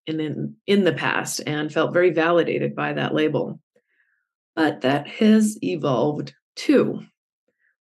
in, 0.07 0.19
in, 0.19 0.57
in 0.67 0.85
the 0.85 0.93
past 0.93 1.43
and 1.47 1.73
felt 1.73 1.93
very 1.93 2.11
validated 2.11 2.75
by 2.75 2.95
that 2.95 3.15
label. 3.15 3.61
But 4.57 4.83
that 4.83 5.09
has 5.09 5.59
evolved 5.63 6.35
too. 6.57 7.03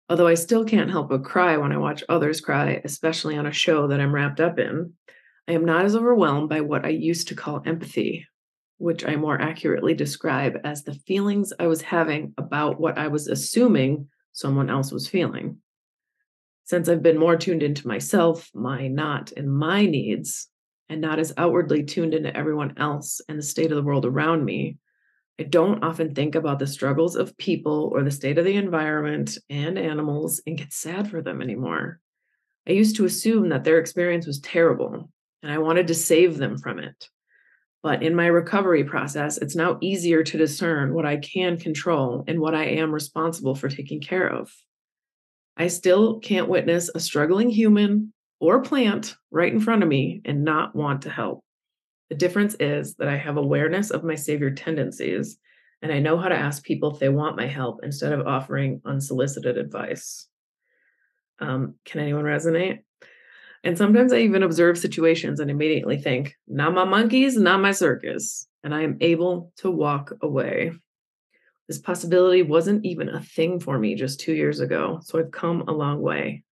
Although 0.09 0.27
I 0.27 0.33
still 0.33 0.65
can't 0.65 0.89
help 0.89 1.09
but 1.09 1.23
cry 1.23 1.57
when 1.57 1.71
I 1.71 1.77
watch 1.77 2.03
others 2.09 2.41
cry, 2.41 2.81
especially 2.83 3.37
on 3.37 3.45
a 3.45 3.51
show 3.51 3.87
that 3.87 3.99
I'm 3.99 4.13
wrapped 4.13 4.39
up 4.39 4.59
in, 4.59 4.93
I 5.47 5.53
am 5.53 5.65
not 5.65 5.85
as 5.85 5.95
overwhelmed 5.95 6.49
by 6.49 6.61
what 6.61 6.85
I 6.85 6.89
used 6.89 7.27
to 7.29 7.35
call 7.35 7.61
empathy, 7.65 8.27
which 8.77 9.05
I 9.05 9.15
more 9.15 9.39
accurately 9.39 9.93
describe 9.93 10.57
as 10.63 10.83
the 10.83 10.93
feelings 10.93 11.51
I 11.59 11.67
was 11.67 11.81
having 11.81 12.33
about 12.37 12.79
what 12.79 12.97
I 12.97 13.07
was 13.07 13.27
assuming 13.27 14.07
someone 14.31 14.69
else 14.69 14.91
was 14.91 15.07
feeling. 15.07 15.57
Since 16.63 16.87
I've 16.87 17.03
been 17.03 17.17
more 17.17 17.35
tuned 17.35 17.63
into 17.63 17.87
myself, 17.87 18.49
my 18.53 18.87
not, 18.87 19.33
and 19.35 19.51
my 19.51 19.85
needs, 19.85 20.47
and 20.87 21.01
not 21.01 21.19
as 21.19 21.33
outwardly 21.37 21.83
tuned 21.83 22.13
into 22.13 22.35
everyone 22.35 22.75
else 22.77 23.19
and 23.27 23.37
the 23.37 23.43
state 23.43 23.71
of 23.71 23.75
the 23.75 23.83
world 23.83 24.05
around 24.05 24.45
me, 24.45 24.77
I 25.39 25.43
don't 25.43 25.83
often 25.83 26.13
think 26.13 26.35
about 26.35 26.59
the 26.59 26.67
struggles 26.67 27.15
of 27.15 27.37
people 27.37 27.91
or 27.93 28.03
the 28.03 28.11
state 28.11 28.37
of 28.37 28.45
the 28.45 28.55
environment 28.55 29.37
and 29.49 29.77
animals 29.77 30.41
and 30.45 30.57
get 30.57 30.71
sad 30.71 31.09
for 31.09 31.21
them 31.21 31.41
anymore. 31.41 31.99
I 32.67 32.73
used 32.73 32.95
to 32.97 33.05
assume 33.05 33.49
that 33.49 33.63
their 33.63 33.79
experience 33.79 34.27
was 34.27 34.39
terrible 34.39 35.09
and 35.41 35.51
I 35.51 35.57
wanted 35.57 35.87
to 35.87 35.95
save 35.95 36.37
them 36.37 36.57
from 36.57 36.79
it. 36.79 37.07
But 37.83 38.03
in 38.03 38.15
my 38.15 38.27
recovery 38.27 38.83
process, 38.83 39.37
it's 39.37 39.55
now 39.55 39.77
easier 39.81 40.23
to 40.23 40.37
discern 40.37 40.93
what 40.93 41.05
I 41.05 41.17
can 41.17 41.57
control 41.57 42.23
and 42.27 42.39
what 42.39 42.53
I 42.53 42.65
am 42.65 42.93
responsible 42.93 43.55
for 43.55 43.69
taking 43.69 44.01
care 44.01 44.27
of. 44.27 44.51
I 45.57 45.67
still 45.67 46.19
can't 46.19 46.47
witness 46.47 46.89
a 46.93 46.99
struggling 46.99 47.49
human 47.49 48.13
or 48.39 48.61
plant 48.61 49.15
right 49.31 49.51
in 49.51 49.59
front 49.59 49.83
of 49.83 49.89
me 49.89 50.21
and 50.25 50.43
not 50.43 50.75
want 50.75 51.03
to 51.03 51.09
help. 51.09 51.43
The 52.09 52.15
difference 52.15 52.55
is 52.59 52.95
that 52.95 53.07
I 53.07 53.17
have 53.17 53.37
awareness 53.37 53.89
of 53.89 54.03
my 54.03 54.15
savior 54.15 54.51
tendencies 54.51 55.37
and 55.81 55.91
I 55.91 55.99
know 55.99 56.17
how 56.17 56.29
to 56.29 56.35
ask 56.35 56.63
people 56.63 56.91
if 56.93 56.99
they 56.99 57.09
want 57.09 57.37
my 57.37 57.47
help 57.47 57.79
instead 57.83 58.13
of 58.13 58.27
offering 58.27 58.81
unsolicited 58.85 59.57
advice. 59.57 60.27
Um, 61.39 61.75
can 61.85 62.01
anyone 62.01 62.25
resonate? 62.25 62.79
And 63.63 63.77
sometimes 63.77 64.11
I 64.11 64.17
even 64.19 64.43
observe 64.43 64.77
situations 64.77 65.39
and 65.39 65.51
immediately 65.51 65.97
think, 65.97 66.35
not 66.47 66.73
my 66.73 66.83
monkeys, 66.83 67.37
not 67.37 67.61
my 67.61 67.71
circus. 67.71 68.47
And 68.63 68.73
I 68.73 68.81
am 68.81 68.97
able 69.01 69.51
to 69.57 69.69
walk 69.69 70.13
away. 70.21 70.71
This 71.67 71.79
possibility 71.79 72.41
wasn't 72.41 72.85
even 72.85 73.09
a 73.09 73.21
thing 73.21 73.59
for 73.59 73.77
me 73.77 73.95
just 73.95 74.19
two 74.19 74.33
years 74.33 74.59
ago. 74.59 74.99
So 75.03 75.19
I've 75.19 75.31
come 75.31 75.61
a 75.61 75.71
long 75.71 76.01
way. 76.01 76.43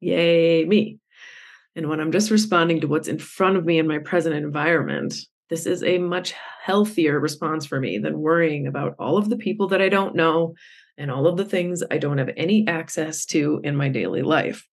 Yay, 0.00 0.64
me. 0.64 0.98
And 1.76 1.88
when 1.88 2.00
I'm 2.00 2.12
just 2.12 2.30
responding 2.30 2.80
to 2.80 2.88
what's 2.88 3.08
in 3.08 3.18
front 3.18 3.56
of 3.56 3.64
me 3.64 3.78
in 3.78 3.86
my 3.86 3.98
present 3.98 4.34
environment, 4.34 5.14
this 5.50 5.66
is 5.66 5.82
a 5.84 5.98
much 5.98 6.34
healthier 6.62 7.20
response 7.20 7.66
for 7.66 7.78
me 7.78 7.98
than 7.98 8.18
worrying 8.18 8.66
about 8.66 8.96
all 8.98 9.16
of 9.16 9.28
the 9.28 9.36
people 9.36 9.68
that 9.68 9.82
I 9.82 9.88
don't 9.88 10.16
know 10.16 10.54
and 10.98 11.10
all 11.10 11.26
of 11.26 11.36
the 11.36 11.44
things 11.44 11.82
I 11.90 11.98
don't 11.98 12.18
have 12.18 12.30
any 12.36 12.66
access 12.66 13.24
to 13.26 13.60
in 13.62 13.76
my 13.76 13.88
daily 13.88 14.22
life. 14.22 14.66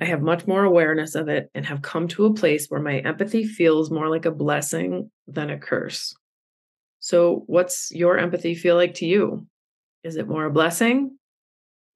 I 0.00 0.06
have 0.06 0.22
much 0.22 0.46
more 0.46 0.64
awareness 0.64 1.14
of 1.14 1.28
it 1.28 1.50
and 1.54 1.66
have 1.66 1.82
come 1.82 2.08
to 2.08 2.24
a 2.24 2.34
place 2.34 2.68
where 2.68 2.80
my 2.80 3.00
empathy 3.00 3.44
feels 3.44 3.90
more 3.90 4.08
like 4.08 4.24
a 4.24 4.30
blessing 4.30 5.10
than 5.28 5.50
a 5.50 5.58
curse. 5.58 6.14
So, 7.00 7.44
what's 7.46 7.90
your 7.92 8.18
empathy 8.18 8.54
feel 8.54 8.76
like 8.76 8.94
to 8.94 9.06
you? 9.06 9.46
Is 10.02 10.16
it 10.16 10.28
more 10.28 10.46
a 10.46 10.50
blessing 10.50 11.18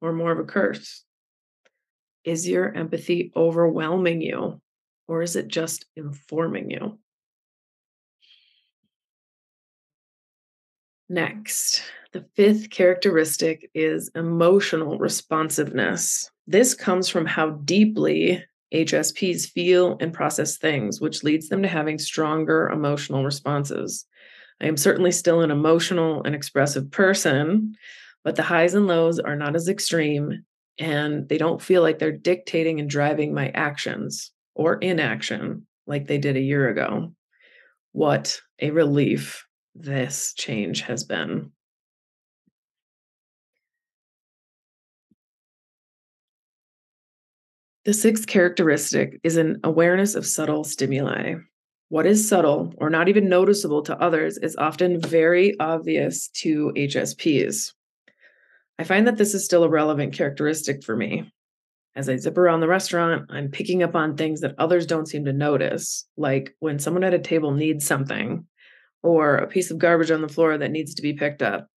or 0.02 0.12
more 0.12 0.32
of 0.32 0.38
a 0.38 0.44
curse? 0.44 1.04
Is 2.24 2.46
your 2.48 2.72
empathy 2.72 3.32
overwhelming 3.34 4.20
you 4.20 4.60
or 5.08 5.22
is 5.22 5.36
it 5.36 5.48
just 5.48 5.86
informing 5.96 6.70
you? 6.70 6.98
Next, 11.08 11.82
the 12.14 12.24
fifth 12.36 12.70
characteristic 12.70 13.68
is 13.74 14.08
emotional 14.14 14.98
responsiveness. 14.98 16.30
This 16.46 16.72
comes 16.72 17.08
from 17.08 17.26
how 17.26 17.50
deeply 17.64 18.40
HSPs 18.72 19.50
feel 19.50 19.96
and 20.00 20.14
process 20.14 20.56
things, 20.56 21.00
which 21.00 21.24
leads 21.24 21.48
them 21.48 21.60
to 21.62 21.68
having 21.68 21.98
stronger 21.98 22.68
emotional 22.68 23.24
responses. 23.24 24.06
I 24.60 24.66
am 24.66 24.76
certainly 24.76 25.10
still 25.10 25.40
an 25.40 25.50
emotional 25.50 26.22
and 26.22 26.36
expressive 26.36 26.88
person, 26.92 27.74
but 28.22 28.36
the 28.36 28.42
highs 28.42 28.74
and 28.74 28.86
lows 28.86 29.18
are 29.18 29.36
not 29.36 29.56
as 29.56 29.68
extreme 29.68 30.44
and 30.78 31.28
they 31.28 31.36
don't 31.36 31.60
feel 31.60 31.82
like 31.82 31.98
they're 31.98 32.12
dictating 32.12 32.78
and 32.78 32.88
driving 32.88 33.34
my 33.34 33.48
actions 33.48 34.30
or 34.54 34.76
inaction 34.76 35.66
like 35.88 36.06
they 36.06 36.18
did 36.18 36.36
a 36.36 36.40
year 36.40 36.68
ago. 36.68 37.12
What 37.90 38.40
a 38.60 38.70
relief 38.70 39.44
this 39.74 40.32
change 40.34 40.82
has 40.82 41.02
been. 41.02 41.50
The 47.84 47.92
sixth 47.92 48.26
characteristic 48.26 49.20
is 49.22 49.36
an 49.36 49.60
awareness 49.62 50.14
of 50.14 50.24
subtle 50.24 50.64
stimuli. 50.64 51.34
What 51.90 52.06
is 52.06 52.26
subtle 52.26 52.72
or 52.78 52.88
not 52.88 53.10
even 53.10 53.28
noticeable 53.28 53.82
to 53.82 54.00
others 54.00 54.38
is 54.38 54.56
often 54.56 55.02
very 55.02 55.54
obvious 55.60 56.28
to 56.40 56.72
HSPs. 56.74 57.74
I 58.78 58.84
find 58.84 59.06
that 59.06 59.18
this 59.18 59.34
is 59.34 59.44
still 59.44 59.64
a 59.64 59.68
relevant 59.68 60.14
characteristic 60.14 60.82
for 60.82 60.96
me. 60.96 61.30
As 61.94 62.08
I 62.08 62.16
zip 62.16 62.38
around 62.38 62.60
the 62.60 62.68
restaurant, 62.68 63.26
I'm 63.28 63.50
picking 63.50 63.82
up 63.82 63.94
on 63.94 64.16
things 64.16 64.40
that 64.40 64.54
others 64.56 64.86
don't 64.86 65.06
seem 65.06 65.26
to 65.26 65.34
notice, 65.34 66.08
like 66.16 66.56
when 66.60 66.78
someone 66.78 67.04
at 67.04 67.12
a 67.12 67.18
table 67.18 67.52
needs 67.52 67.86
something 67.86 68.46
or 69.02 69.36
a 69.36 69.46
piece 69.46 69.70
of 69.70 69.76
garbage 69.76 70.10
on 70.10 70.22
the 70.22 70.28
floor 70.28 70.56
that 70.56 70.70
needs 70.70 70.94
to 70.94 71.02
be 71.02 71.12
picked 71.12 71.42
up. 71.42 71.68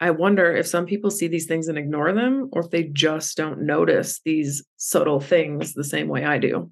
I 0.00 0.10
wonder 0.10 0.54
if 0.54 0.66
some 0.66 0.86
people 0.86 1.10
see 1.10 1.28
these 1.28 1.46
things 1.46 1.68
and 1.68 1.78
ignore 1.78 2.12
them, 2.12 2.50
or 2.52 2.62
if 2.62 2.70
they 2.70 2.84
just 2.84 3.36
don't 3.36 3.62
notice 3.62 4.20
these 4.24 4.64
subtle 4.76 5.20
things 5.20 5.72
the 5.72 5.84
same 5.84 6.08
way 6.08 6.24
I 6.24 6.38
do. 6.38 6.70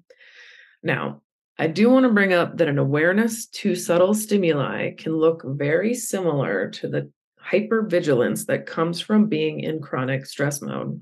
Now, 0.83 1.21
I 1.57 1.67
do 1.67 1.89
want 1.89 2.05
to 2.05 2.11
bring 2.11 2.33
up 2.33 2.57
that 2.57 2.67
an 2.67 2.79
awareness 2.79 3.45
to 3.47 3.75
subtle 3.75 4.13
stimuli 4.13 4.91
can 4.95 5.15
look 5.15 5.43
very 5.45 5.93
similar 5.93 6.69
to 6.71 6.87
the 6.87 7.11
hypervigilance 7.41 8.45
that 8.47 8.65
comes 8.65 8.99
from 8.99 9.27
being 9.27 9.59
in 9.59 9.81
chronic 9.81 10.25
stress 10.25 10.61
mode. 10.61 11.01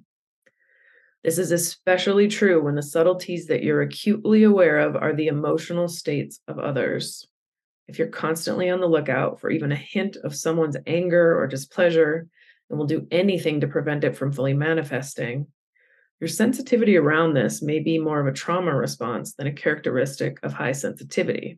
This 1.23 1.37
is 1.37 1.51
especially 1.51 2.27
true 2.27 2.63
when 2.63 2.75
the 2.75 2.83
subtleties 2.83 3.47
that 3.47 3.63
you're 3.63 3.81
acutely 3.81 4.43
aware 4.43 4.79
of 4.79 4.95
are 4.95 5.13
the 5.13 5.27
emotional 5.27 5.87
states 5.87 6.39
of 6.47 6.59
others 6.59 7.27
if 7.87 7.99
you're 7.99 8.07
constantly 8.07 8.69
on 8.69 8.79
the 8.79 8.87
lookout 8.87 9.39
for 9.39 9.49
even 9.49 9.71
a 9.71 9.75
hint 9.75 10.15
of 10.17 10.35
someone's 10.35 10.77
anger 10.87 11.37
or 11.37 11.47
displeasure 11.47 12.27
and 12.69 12.79
will 12.79 12.85
do 12.85 13.07
anything 13.11 13.61
to 13.61 13.67
prevent 13.67 14.03
it 14.03 14.15
from 14.15 14.31
fully 14.31 14.53
manifesting, 14.53 15.47
your 16.19 16.27
sensitivity 16.27 16.97
around 16.97 17.33
this 17.33 17.61
may 17.61 17.79
be 17.79 17.97
more 17.97 18.19
of 18.19 18.27
a 18.27 18.31
trauma 18.31 18.75
response 18.75 19.33
than 19.33 19.47
a 19.47 19.51
characteristic 19.51 20.37
of 20.43 20.53
high 20.53 20.71
sensitivity. 20.71 21.57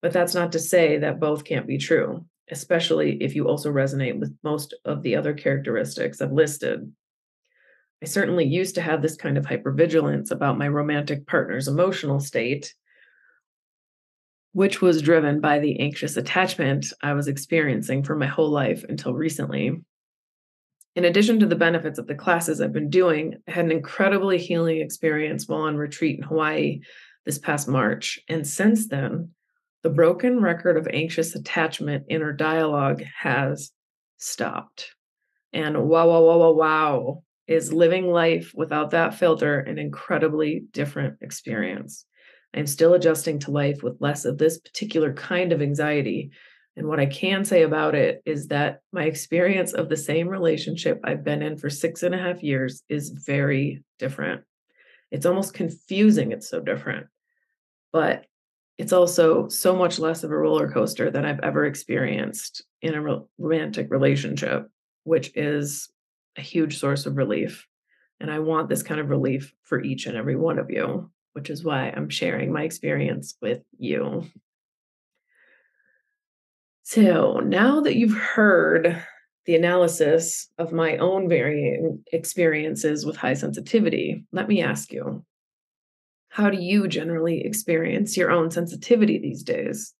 But 0.00 0.12
that's 0.12 0.34
not 0.34 0.52
to 0.52 0.58
say 0.58 0.98
that 0.98 1.20
both 1.20 1.44
can't 1.44 1.66
be 1.66 1.78
true, 1.78 2.24
especially 2.50 3.22
if 3.22 3.34
you 3.34 3.48
also 3.48 3.72
resonate 3.72 4.18
with 4.18 4.36
most 4.44 4.74
of 4.84 5.02
the 5.02 5.16
other 5.16 5.34
characteristics 5.34 6.20
I've 6.20 6.32
listed. 6.32 6.92
I 8.02 8.06
certainly 8.06 8.44
used 8.44 8.74
to 8.76 8.80
have 8.82 9.02
this 9.02 9.16
kind 9.16 9.38
of 9.38 9.46
hypervigilance 9.46 10.30
about 10.30 10.58
my 10.58 10.68
romantic 10.68 11.26
partner's 11.26 11.68
emotional 11.68 12.18
state, 12.18 12.74
which 14.52 14.80
was 14.80 15.02
driven 15.02 15.40
by 15.40 15.58
the 15.58 15.80
anxious 15.80 16.16
attachment 16.16 16.86
I 17.02 17.14
was 17.14 17.28
experiencing 17.28 18.02
for 18.02 18.16
my 18.16 18.26
whole 18.26 18.50
life 18.50 18.84
until 18.88 19.14
recently. 19.14 19.82
In 20.94 21.06
addition 21.06 21.40
to 21.40 21.46
the 21.46 21.56
benefits 21.56 21.98
of 21.98 22.06
the 22.06 22.14
classes 22.14 22.60
I've 22.60 22.72
been 22.72 22.90
doing, 22.90 23.36
I 23.48 23.52
had 23.52 23.64
an 23.64 23.72
incredibly 23.72 24.36
healing 24.36 24.80
experience 24.82 25.48
while 25.48 25.62
on 25.62 25.76
retreat 25.76 26.18
in 26.18 26.22
Hawaii 26.22 26.80
this 27.24 27.38
past 27.38 27.66
March. 27.66 28.20
And 28.28 28.46
since 28.46 28.88
then, 28.88 29.30
the 29.82 29.90
broken 29.90 30.40
record 30.40 30.76
of 30.76 30.86
anxious 30.92 31.34
attachment 31.34 32.04
inner 32.08 32.32
dialogue 32.32 33.02
has 33.18 33.72
stopped. 34.18 34.94
And 35.52 35.88
wow, 35.88 36.08
wow, 36.08 36.22
wow, 36.22 36.38
wow, 36.38 36.52
wow, 36.52 37.22
is 37.46 37.72
living 37.72 38.06
life 38.06 38.52
without 38.54 38.90
that 38.90 39.14
filter 39.14 39.60
an 39.60 39.78
incredibly 39.78 40.64
different 40.72 41.18
experience. 41.22 42.04
I'm 42.54 42.66
still 42.66 42.94
adjusting 42.94 43.38
to 43.40 43.50
life 43.50 43.82
with 43.82 44.00
less 44.00 44.24
of 44.24 44.38
this 44.38 44.58
particular 44.58 45.12
kind 45.12 45.52
of 45.52 45.62
anxiety. 45.62 46.32
And 46.76 46.86
what 46.86 47.00
I 47.00 47.06
can 47.06 47.44
say 47.44 47.62
about 47.62 47.94
it 47.94 48.22
is 48.24 48.48
that 48.48 48.80
my 48.92 49.04
experience 49.04 49.72
of 49.72 49.88
the 49.88 49.96
same 49.96 50.28
relationship 50.28 51.00
I've 51.04 51.24
been 51.24 51.42
in 51.42 51.56
for 51.56 51.70
six 51.70 52.02
and 52.02 52.14
a 52.14 52.18
half 52.18 52.42
years 52.42 52.82
is 52.88 53.10
very 53.10 53.84
different. 53.98 54.42
It's 55.10 55.26
almost 55.26 55.54
confusing, 55.54 56.32
it's 56.32 56.48
so 56.48 56.60
different. 56.60 57.06
But 57.92 58.24
it's 58.78 58.92
also 58.92 59.48
so 59.48 59.76
much 59.76 59.98
less 59.98 60.24
of 60.24 60.30
a 60.30 60.36
roller 60.36 60.70
coaster 60.70 61.10
than 61.10 61.26
I've 61.26 61.40
ever 61.40 61.66
experienced 61.66 62.64
in 62.80 62.94
a 62.94 63.22
romantic 63.38 63.90
relationship, 63.90 64.66
which 65.04 65.30
is 65.36 65.90
a 66.36 66.40
huge 66.40 66.78
source 66.78 67.04
of 67.04 67.16
relief. 67.16 67.66
And 68.18 68.30
I 68.30 68.38
want 68.38 68.68
this 68.68 68.82
kind 68.82 69.00
of 69.00 69.10
relief 69.10 69.52
for 69.62 69.82
each 69.82 70.06
and 70.06 70.16
every 70.16 70.36
one 70.36 70.58
of 70.58 70.70
you 70.70 71.10
which 71.32 71.50
is 71.50 71.64
why 71.64 71.92
I'm 71.94 72.08
sharing 72.08 72.52
my 72.52 72.62
experience 72.62 73.34
with 73.40 73.62
you. 73.78 74.24
So 76.82 77.40
now 77.40 77.80
that 77.80 77.96
you've 77.96 78.16
heard 78.16 79.02
the 79.46 79.56
analysis 79.56 80.48
of 80.58 80.72
my 80.72 80.96
own 80.98 81.28
varying 81.28 82.02
experiences 82.12 83.04
with 83.04 83.16
high 83.16 83.34
sensitivity, 83.34 84.24
let 84.32 84.48
me 84.48 84.62
ask 84.62 84.92
you 84.92 85.24
how 86.28 86.48
do 86.48 86.56
you 86.56 86.88
generally 86.88 87.44
experience 87.44 88.16
your 88.16 88.30
own 88.30 88.50
sensitivity 88.50 89.18
these 89.18 89.42
days? 89.42 89.92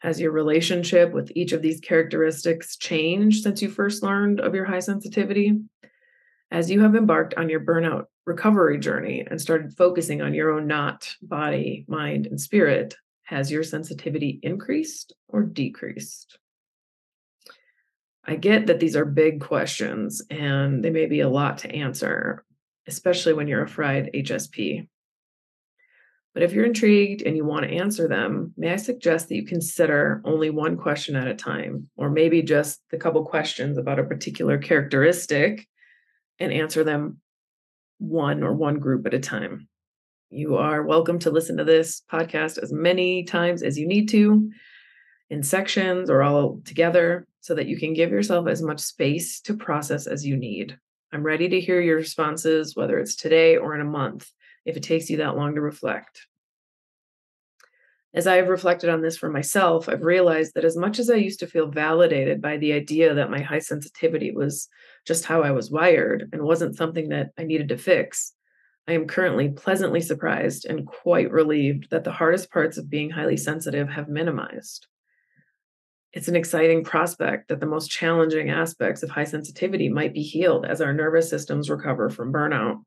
Has 0.00 0.20
your 0.20 0.32
relationship 0.32 1.12
with 1.12 1.32
each 1.34 1.52
of 1.52 1.62
these 1.62 1.80
characteristics 1.80 2.76
changed 2.76 3.42
since 3.42 3.62
you 3.62 3.70
first 3.70 4.02
learned 4.02 4.38
of 4.40 4.54
your 4.54 4.66
high 4.66 4.80
sensitivity? 4.80 5.60
As 6.52 6.70
you 6.70 6.82
have 6.82 6.94
embarked 6.94 7.32
on 7.38 7.48
your 7.48 7.60
burnout 7.60 8.04
recovery 8.26 8.78
journey 8.78 9.26
and 9.26 9.40
started 9.40 9.72
focusing 9.72 10.20
on 10.20 10.34
your 10.34 10.50
own 10.50 10.66
not 10.66 11.08
body, 11.22 11.86
mind, 11.88 12.26
and 12.26 12.38
spirit, 12.38 12.94
has 13.22 13.50
your 13.50 13.62
sensitivity 13.62 14.38
increased 14.42 15.14
or 15.28 15.44
decreased? 15.44 16.38
I 18.26 18.36
get 18.36 18.66
that 18.66 18.80
these 18.80 18.96
are 18.96 19.06
big 19.06 19.40
questions 19.40 20.20
and 20.28 20.84
they 20.84 20.90
may 20.90 21.06
be 21.06 21.20
a 21.20 21.28
lot 21.28 21.56
to 21.58 21.74
answer, 21.74 22.44
especially 22.86 23.32
when 23.32 23.48
you're 23.48 23.64
a 23.64 23.68
fried 23.68 24.10
HSP. 24.14 24.86
But 26.34 26.42
if 26.42 26.52
you're 26.52 26.66
intrigued 26.66 27.22
and 27.22 27.34
you 27.34 27.46
want 27.46 27.64
to 27.64 27.72
answer 27.72 28.08
them, 28.08 28.52
may 28.58 28.74
I 28.74 28.76
suggest 28.76 29.30
that 29.30 29.36
you 29.36 29.46
consider 29.46 30.20
only 30.26 30.50
one 30.50 30.76
question 30.76 31.16
at 31.16 31.28
a 31.28 31.34
time, 31.34 31.88
or 31.96 32.10
maybe 32.10 32.42
just 32.42 32.82
the 32.90 32.98
couple 32.98 33.24
questions 33.24 33.78
about 33.78 33.98
a 33.98 34.04
particular 34.04 34.58
characteristic 34.58 35.66
and 36.38 36.52
answer 36.52 36.84
them 36.84 37.18
one 37.98 38.42
or 38.42 38.52
one 38.52 38.78
group 38.78 39.06
at 39.06 39.14
a 39.14 39.20
time. 39.20 39.68
You 40.30 40.56
are 40.56 40.82
welcome 40.82 41.18
to 41.20 41.30
listen 41.30 41.58
to 41.58 41.64
this 41.64 42.02
podcast 42.10 42.58
as 42.58 42.72
many 42.72 43.24
times 43.24 43.62
as 43.62 43.78
you 43.78 43.86
need 43.86 44.08
to 44.10 44.50
in 45.30 45.42
sections 45.42 46.10
or 46.10 46.22
all 46.22 46.60
together 46.64 47.26
so 47.40 47.54
that 47.54 47.66
you 47.66 47.78
can 47.78 47.94
give 47.94 48.10
yourself 48.10 48.48
as 48.48 48.62
much 48.62 48.80
space 48.80 49.40
to 49.42 49.54
process 49.54 50.06
as 50.06 50.26
you 50.26 50.36
need. 50.36 50.78
I'm 51.12 51.22
ready 51.22 51.48
to 51.48 51.60
hear 51.60 51.80
your 51.80 51.96
responses, 51.96 52.74
whether 52.74 52.98
it's 52.98 53.16
today 53.16 53.56
or 53.56 53.74
in 53.74 53.80
a 53.80 53.84
month, 53.84 54.30
if 54.64 54.76
it 54.76 54.82
takes 54.82 55.10
you 55.10 55.18
that 55.18 55.36
long 55.36 55.54
to 55.54 55.60
reflect. 55.60 56.26
As 58.14 58.26
I 58.26 58.36
have 58.36 58.48
reflected 58.48 58.90
on 58.90 59.00
this 59.00 59.16
for 59.16 59.30
myself, 59.30 59.88
I've 59.88 60.02
realized 60.02 60.52
that 60.54 60.66
as 60.66 60.76
much 60.76 60.98
as 60.98 61.08
I 61.08 61.14
used 61.14 61.40
to 61.40 61.46
feel 61.46 61.68
validated 61.68 62.42
by 62.42 62.58
the 62.58 62.74
idea 62.74 63.14
that 63.14 63.30
my 63.30 63.40
high 63.40 63.60
sensitivity 63.60 64.32
was 64.32 64.68
just 65.06 65.24
how 65.24 65.42
I 65.42 65.52
was 65.52 65.70
wired 65.70 66.28
and 66.32 66.42
wasn't 66.42 66.76
something 66.76 67.08
that 67.08 67.30
I 67.38 67.44
needed 67.44 67.70
to 67.70 67.78
fix, 67.78 68.34
I 68.86 68.92
am 68.92 69.06
currently 69.06 69.48
pleasantly 69.48 70.02
surprised 70.02 70.66
and 70.66 70.86
quite 70.86 71.30
relieved 71.30 71.88
that 71.90 72.04
the 72.04 72.12
hardest 72.12 72.50
parts 72.50 72.76
of 72.76 72.90
being 72.90 73.10
highly 73.10 73.38
sensitive 73.38 73.88
have 73.88 74.08
minimized. 74.08 74.88
It's 76.12 76.28
an 76.28 76.36
exciting 76.36 76.84
prospect 76.84 77.48
that 77.48 77.60
the 77.60 77.66
most 77.66 77.90
challenging 77.90 78.50
aspects 78.50 79.02
of 79.02 79.08
high 79.08 79.24
sensitivity 79.24 79.88
might 79.88 80.12
be 80.12 80.22
healed 80.22 80.66
as 80.66 80.82
our 80.82 80.92
nervous 80.92 81.30
systems 81.30 81.70
recover 81.70 82.10
from 82.10 82.32
burnout. 82.32 82.82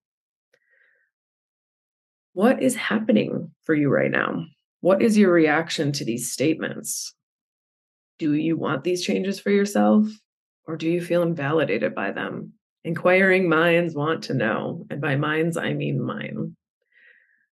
What 2.34 2.62
is 2.62 2.76
happening 2.76 3.52
for 3.64 3.74
you 3.74 3.90
right 3.90 4.12
now? 4.12 4.46
What 4.86 5.02
is 5.02 5.18
your 5.18 5.32
reaction 5.32 5.94
to 5.94 6.06
these 6.06 6.32
statements? 6.32 7.16
Do 8.20 8.36
you 8.36 8.56
want 8.56 8.84
these 8.84 9.04
changes 9.04 9.40
for 9.40 9.50
yourself? 9.50 10.06
Or 10.68 10.78
do 10.78 10.88
you 10.88 11.02
feel 11.02 11.24
invalidated 11.24 11.96
by 11.96 12.12
them? 12.12 12.54
Inquiring 12.84 13.50
minds 13.50 13.96
want 13.96 14.26
to 14.26 14.36
know, 14.36 14.86
and 14.92 15.02
by 15.02 15.16
minds, 15.16 15.58
I 15.58 15.74
mean 15.74 16.00
mine. 16.00 16.56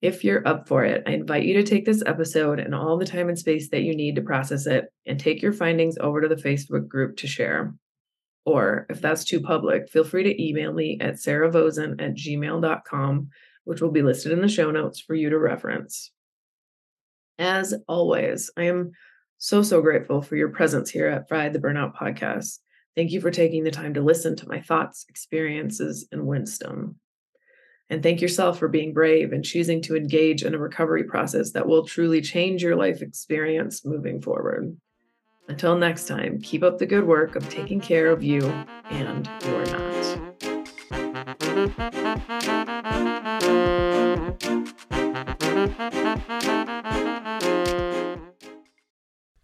If 0.01 0.25
you're 0.25 0.49
up 0.49 0.69
for 0.69 0.87
it, 0.87 1.03
I 1.07 1.11
invite 1.11 1.45
you 1.45 1.53
to 1.59 1.65
take 1.65 1.85
this 1.85 2.03
episode 2.07 2.61
and 2.61 2.75
all 2.75 2.97
the 2.97 3.05
time 3.05 3.29
and 3.29 3.39
space 3.39 3.69
that 3.73 3.83
you 3.83 3.95
need 3.95 4.17
to 4.17 4.23
process 4.23 4.67
it 4.67 4.87
and 5.05 5.21
take 5.21 5.43
your 5.43 5.53
findings 5.53 5.99
over 5.99 6.23
to 6.23 6.29
the 6.29 6.35
Facebook 6.35 6.89
group 6.89 7.19
to 7.19 7.27
share. 7.27 7.75
Or 8.47 8.87
if 8.89 9.03
that's 9.03 9.25
too 9.25 9.43
public, 9.43 9.91
feel 9.91 10.05
free 10.05 10.23
to 10.23 10.43
email 10.43 10.73
me 10.73 10.97
at 11.03 11.17
sarahvosen 11.17 12.01
at 12.01 12.15
gmail.com, 12.15 13.29
which 13.65 13.83
will 13.83 13.93
be 13.93 14.01
listed 14.01 14.33
in 14.33 14.41
the 14.41 14.49
show 14.49 14.71
notes 14.71 14.99
for 14.99 15.15
you 15.15 15.29
to 15.29 15.39
reference. 15.39 16.11
As 17.39 17.73
always, 17.87 18.51
I 18.57 18.65
am 18.65 18.93
so, 19.39 19.63
so 19.63 19.81
grateful 19.81 20.21
for 20.23 20.35
your 20.35 20.49
presence 20.49 20.91
here 20.91 21.07
at 21.07 21.29
Fried 21.29 21.53
the 21.53 21.61
Burnout 21.61 21.95
Podcast. 21.95 22.59
Thank 22.97 23.13
you 23.13 23.21
for 23.21 23.31
taking 23.31 23.63
the 23.63 23.71
time 23.71 23.95
to 23.95 24.03
listen 24.03 24.35
to 24.37 24.49
my 24.49 24.61
thoughts, 24.61 25.07
experiences, 25.09 26.09
and 26.11 26.27
wisdom. 26.27 26.97
And 27.91 28.03
thank 28.03 28.21
yourself 28.21 28.59
for 28.59 28.67
being 28.67 28.93
brave 28.93 29.33
and 29.33 29.45
choosing 29.45 29.81
to 29.83 29.97
engage 29.97 30.43
in 30.43 30.53
a 30.53 30.59
recovery 30.59 31.05
process 31.05 31.53
that 31.53 31.69
will 31.69 31.87
truly 31.87 32.21
change 32.21 32.63
your 32.63 32.75
life 32.75 33.03
experience 33.03 33.85
moving 33.85 34.21
forward. 34.21 34.77
Until 35.47 35.79
next 35.79 36.09
time, 36.09 36.41
keep 36.43 36.65
up 36.65 36.79
the 36.79 36.87
good 36.87 37.07
work 37.07 37.37
of 37.37 37.49
taking 37.49 37.81
care 37.81 38.09
of 38.11 38.23
you 38.23 38.43
and 38.91 39.31
your 39.45 39.65
not. 39.67 40.19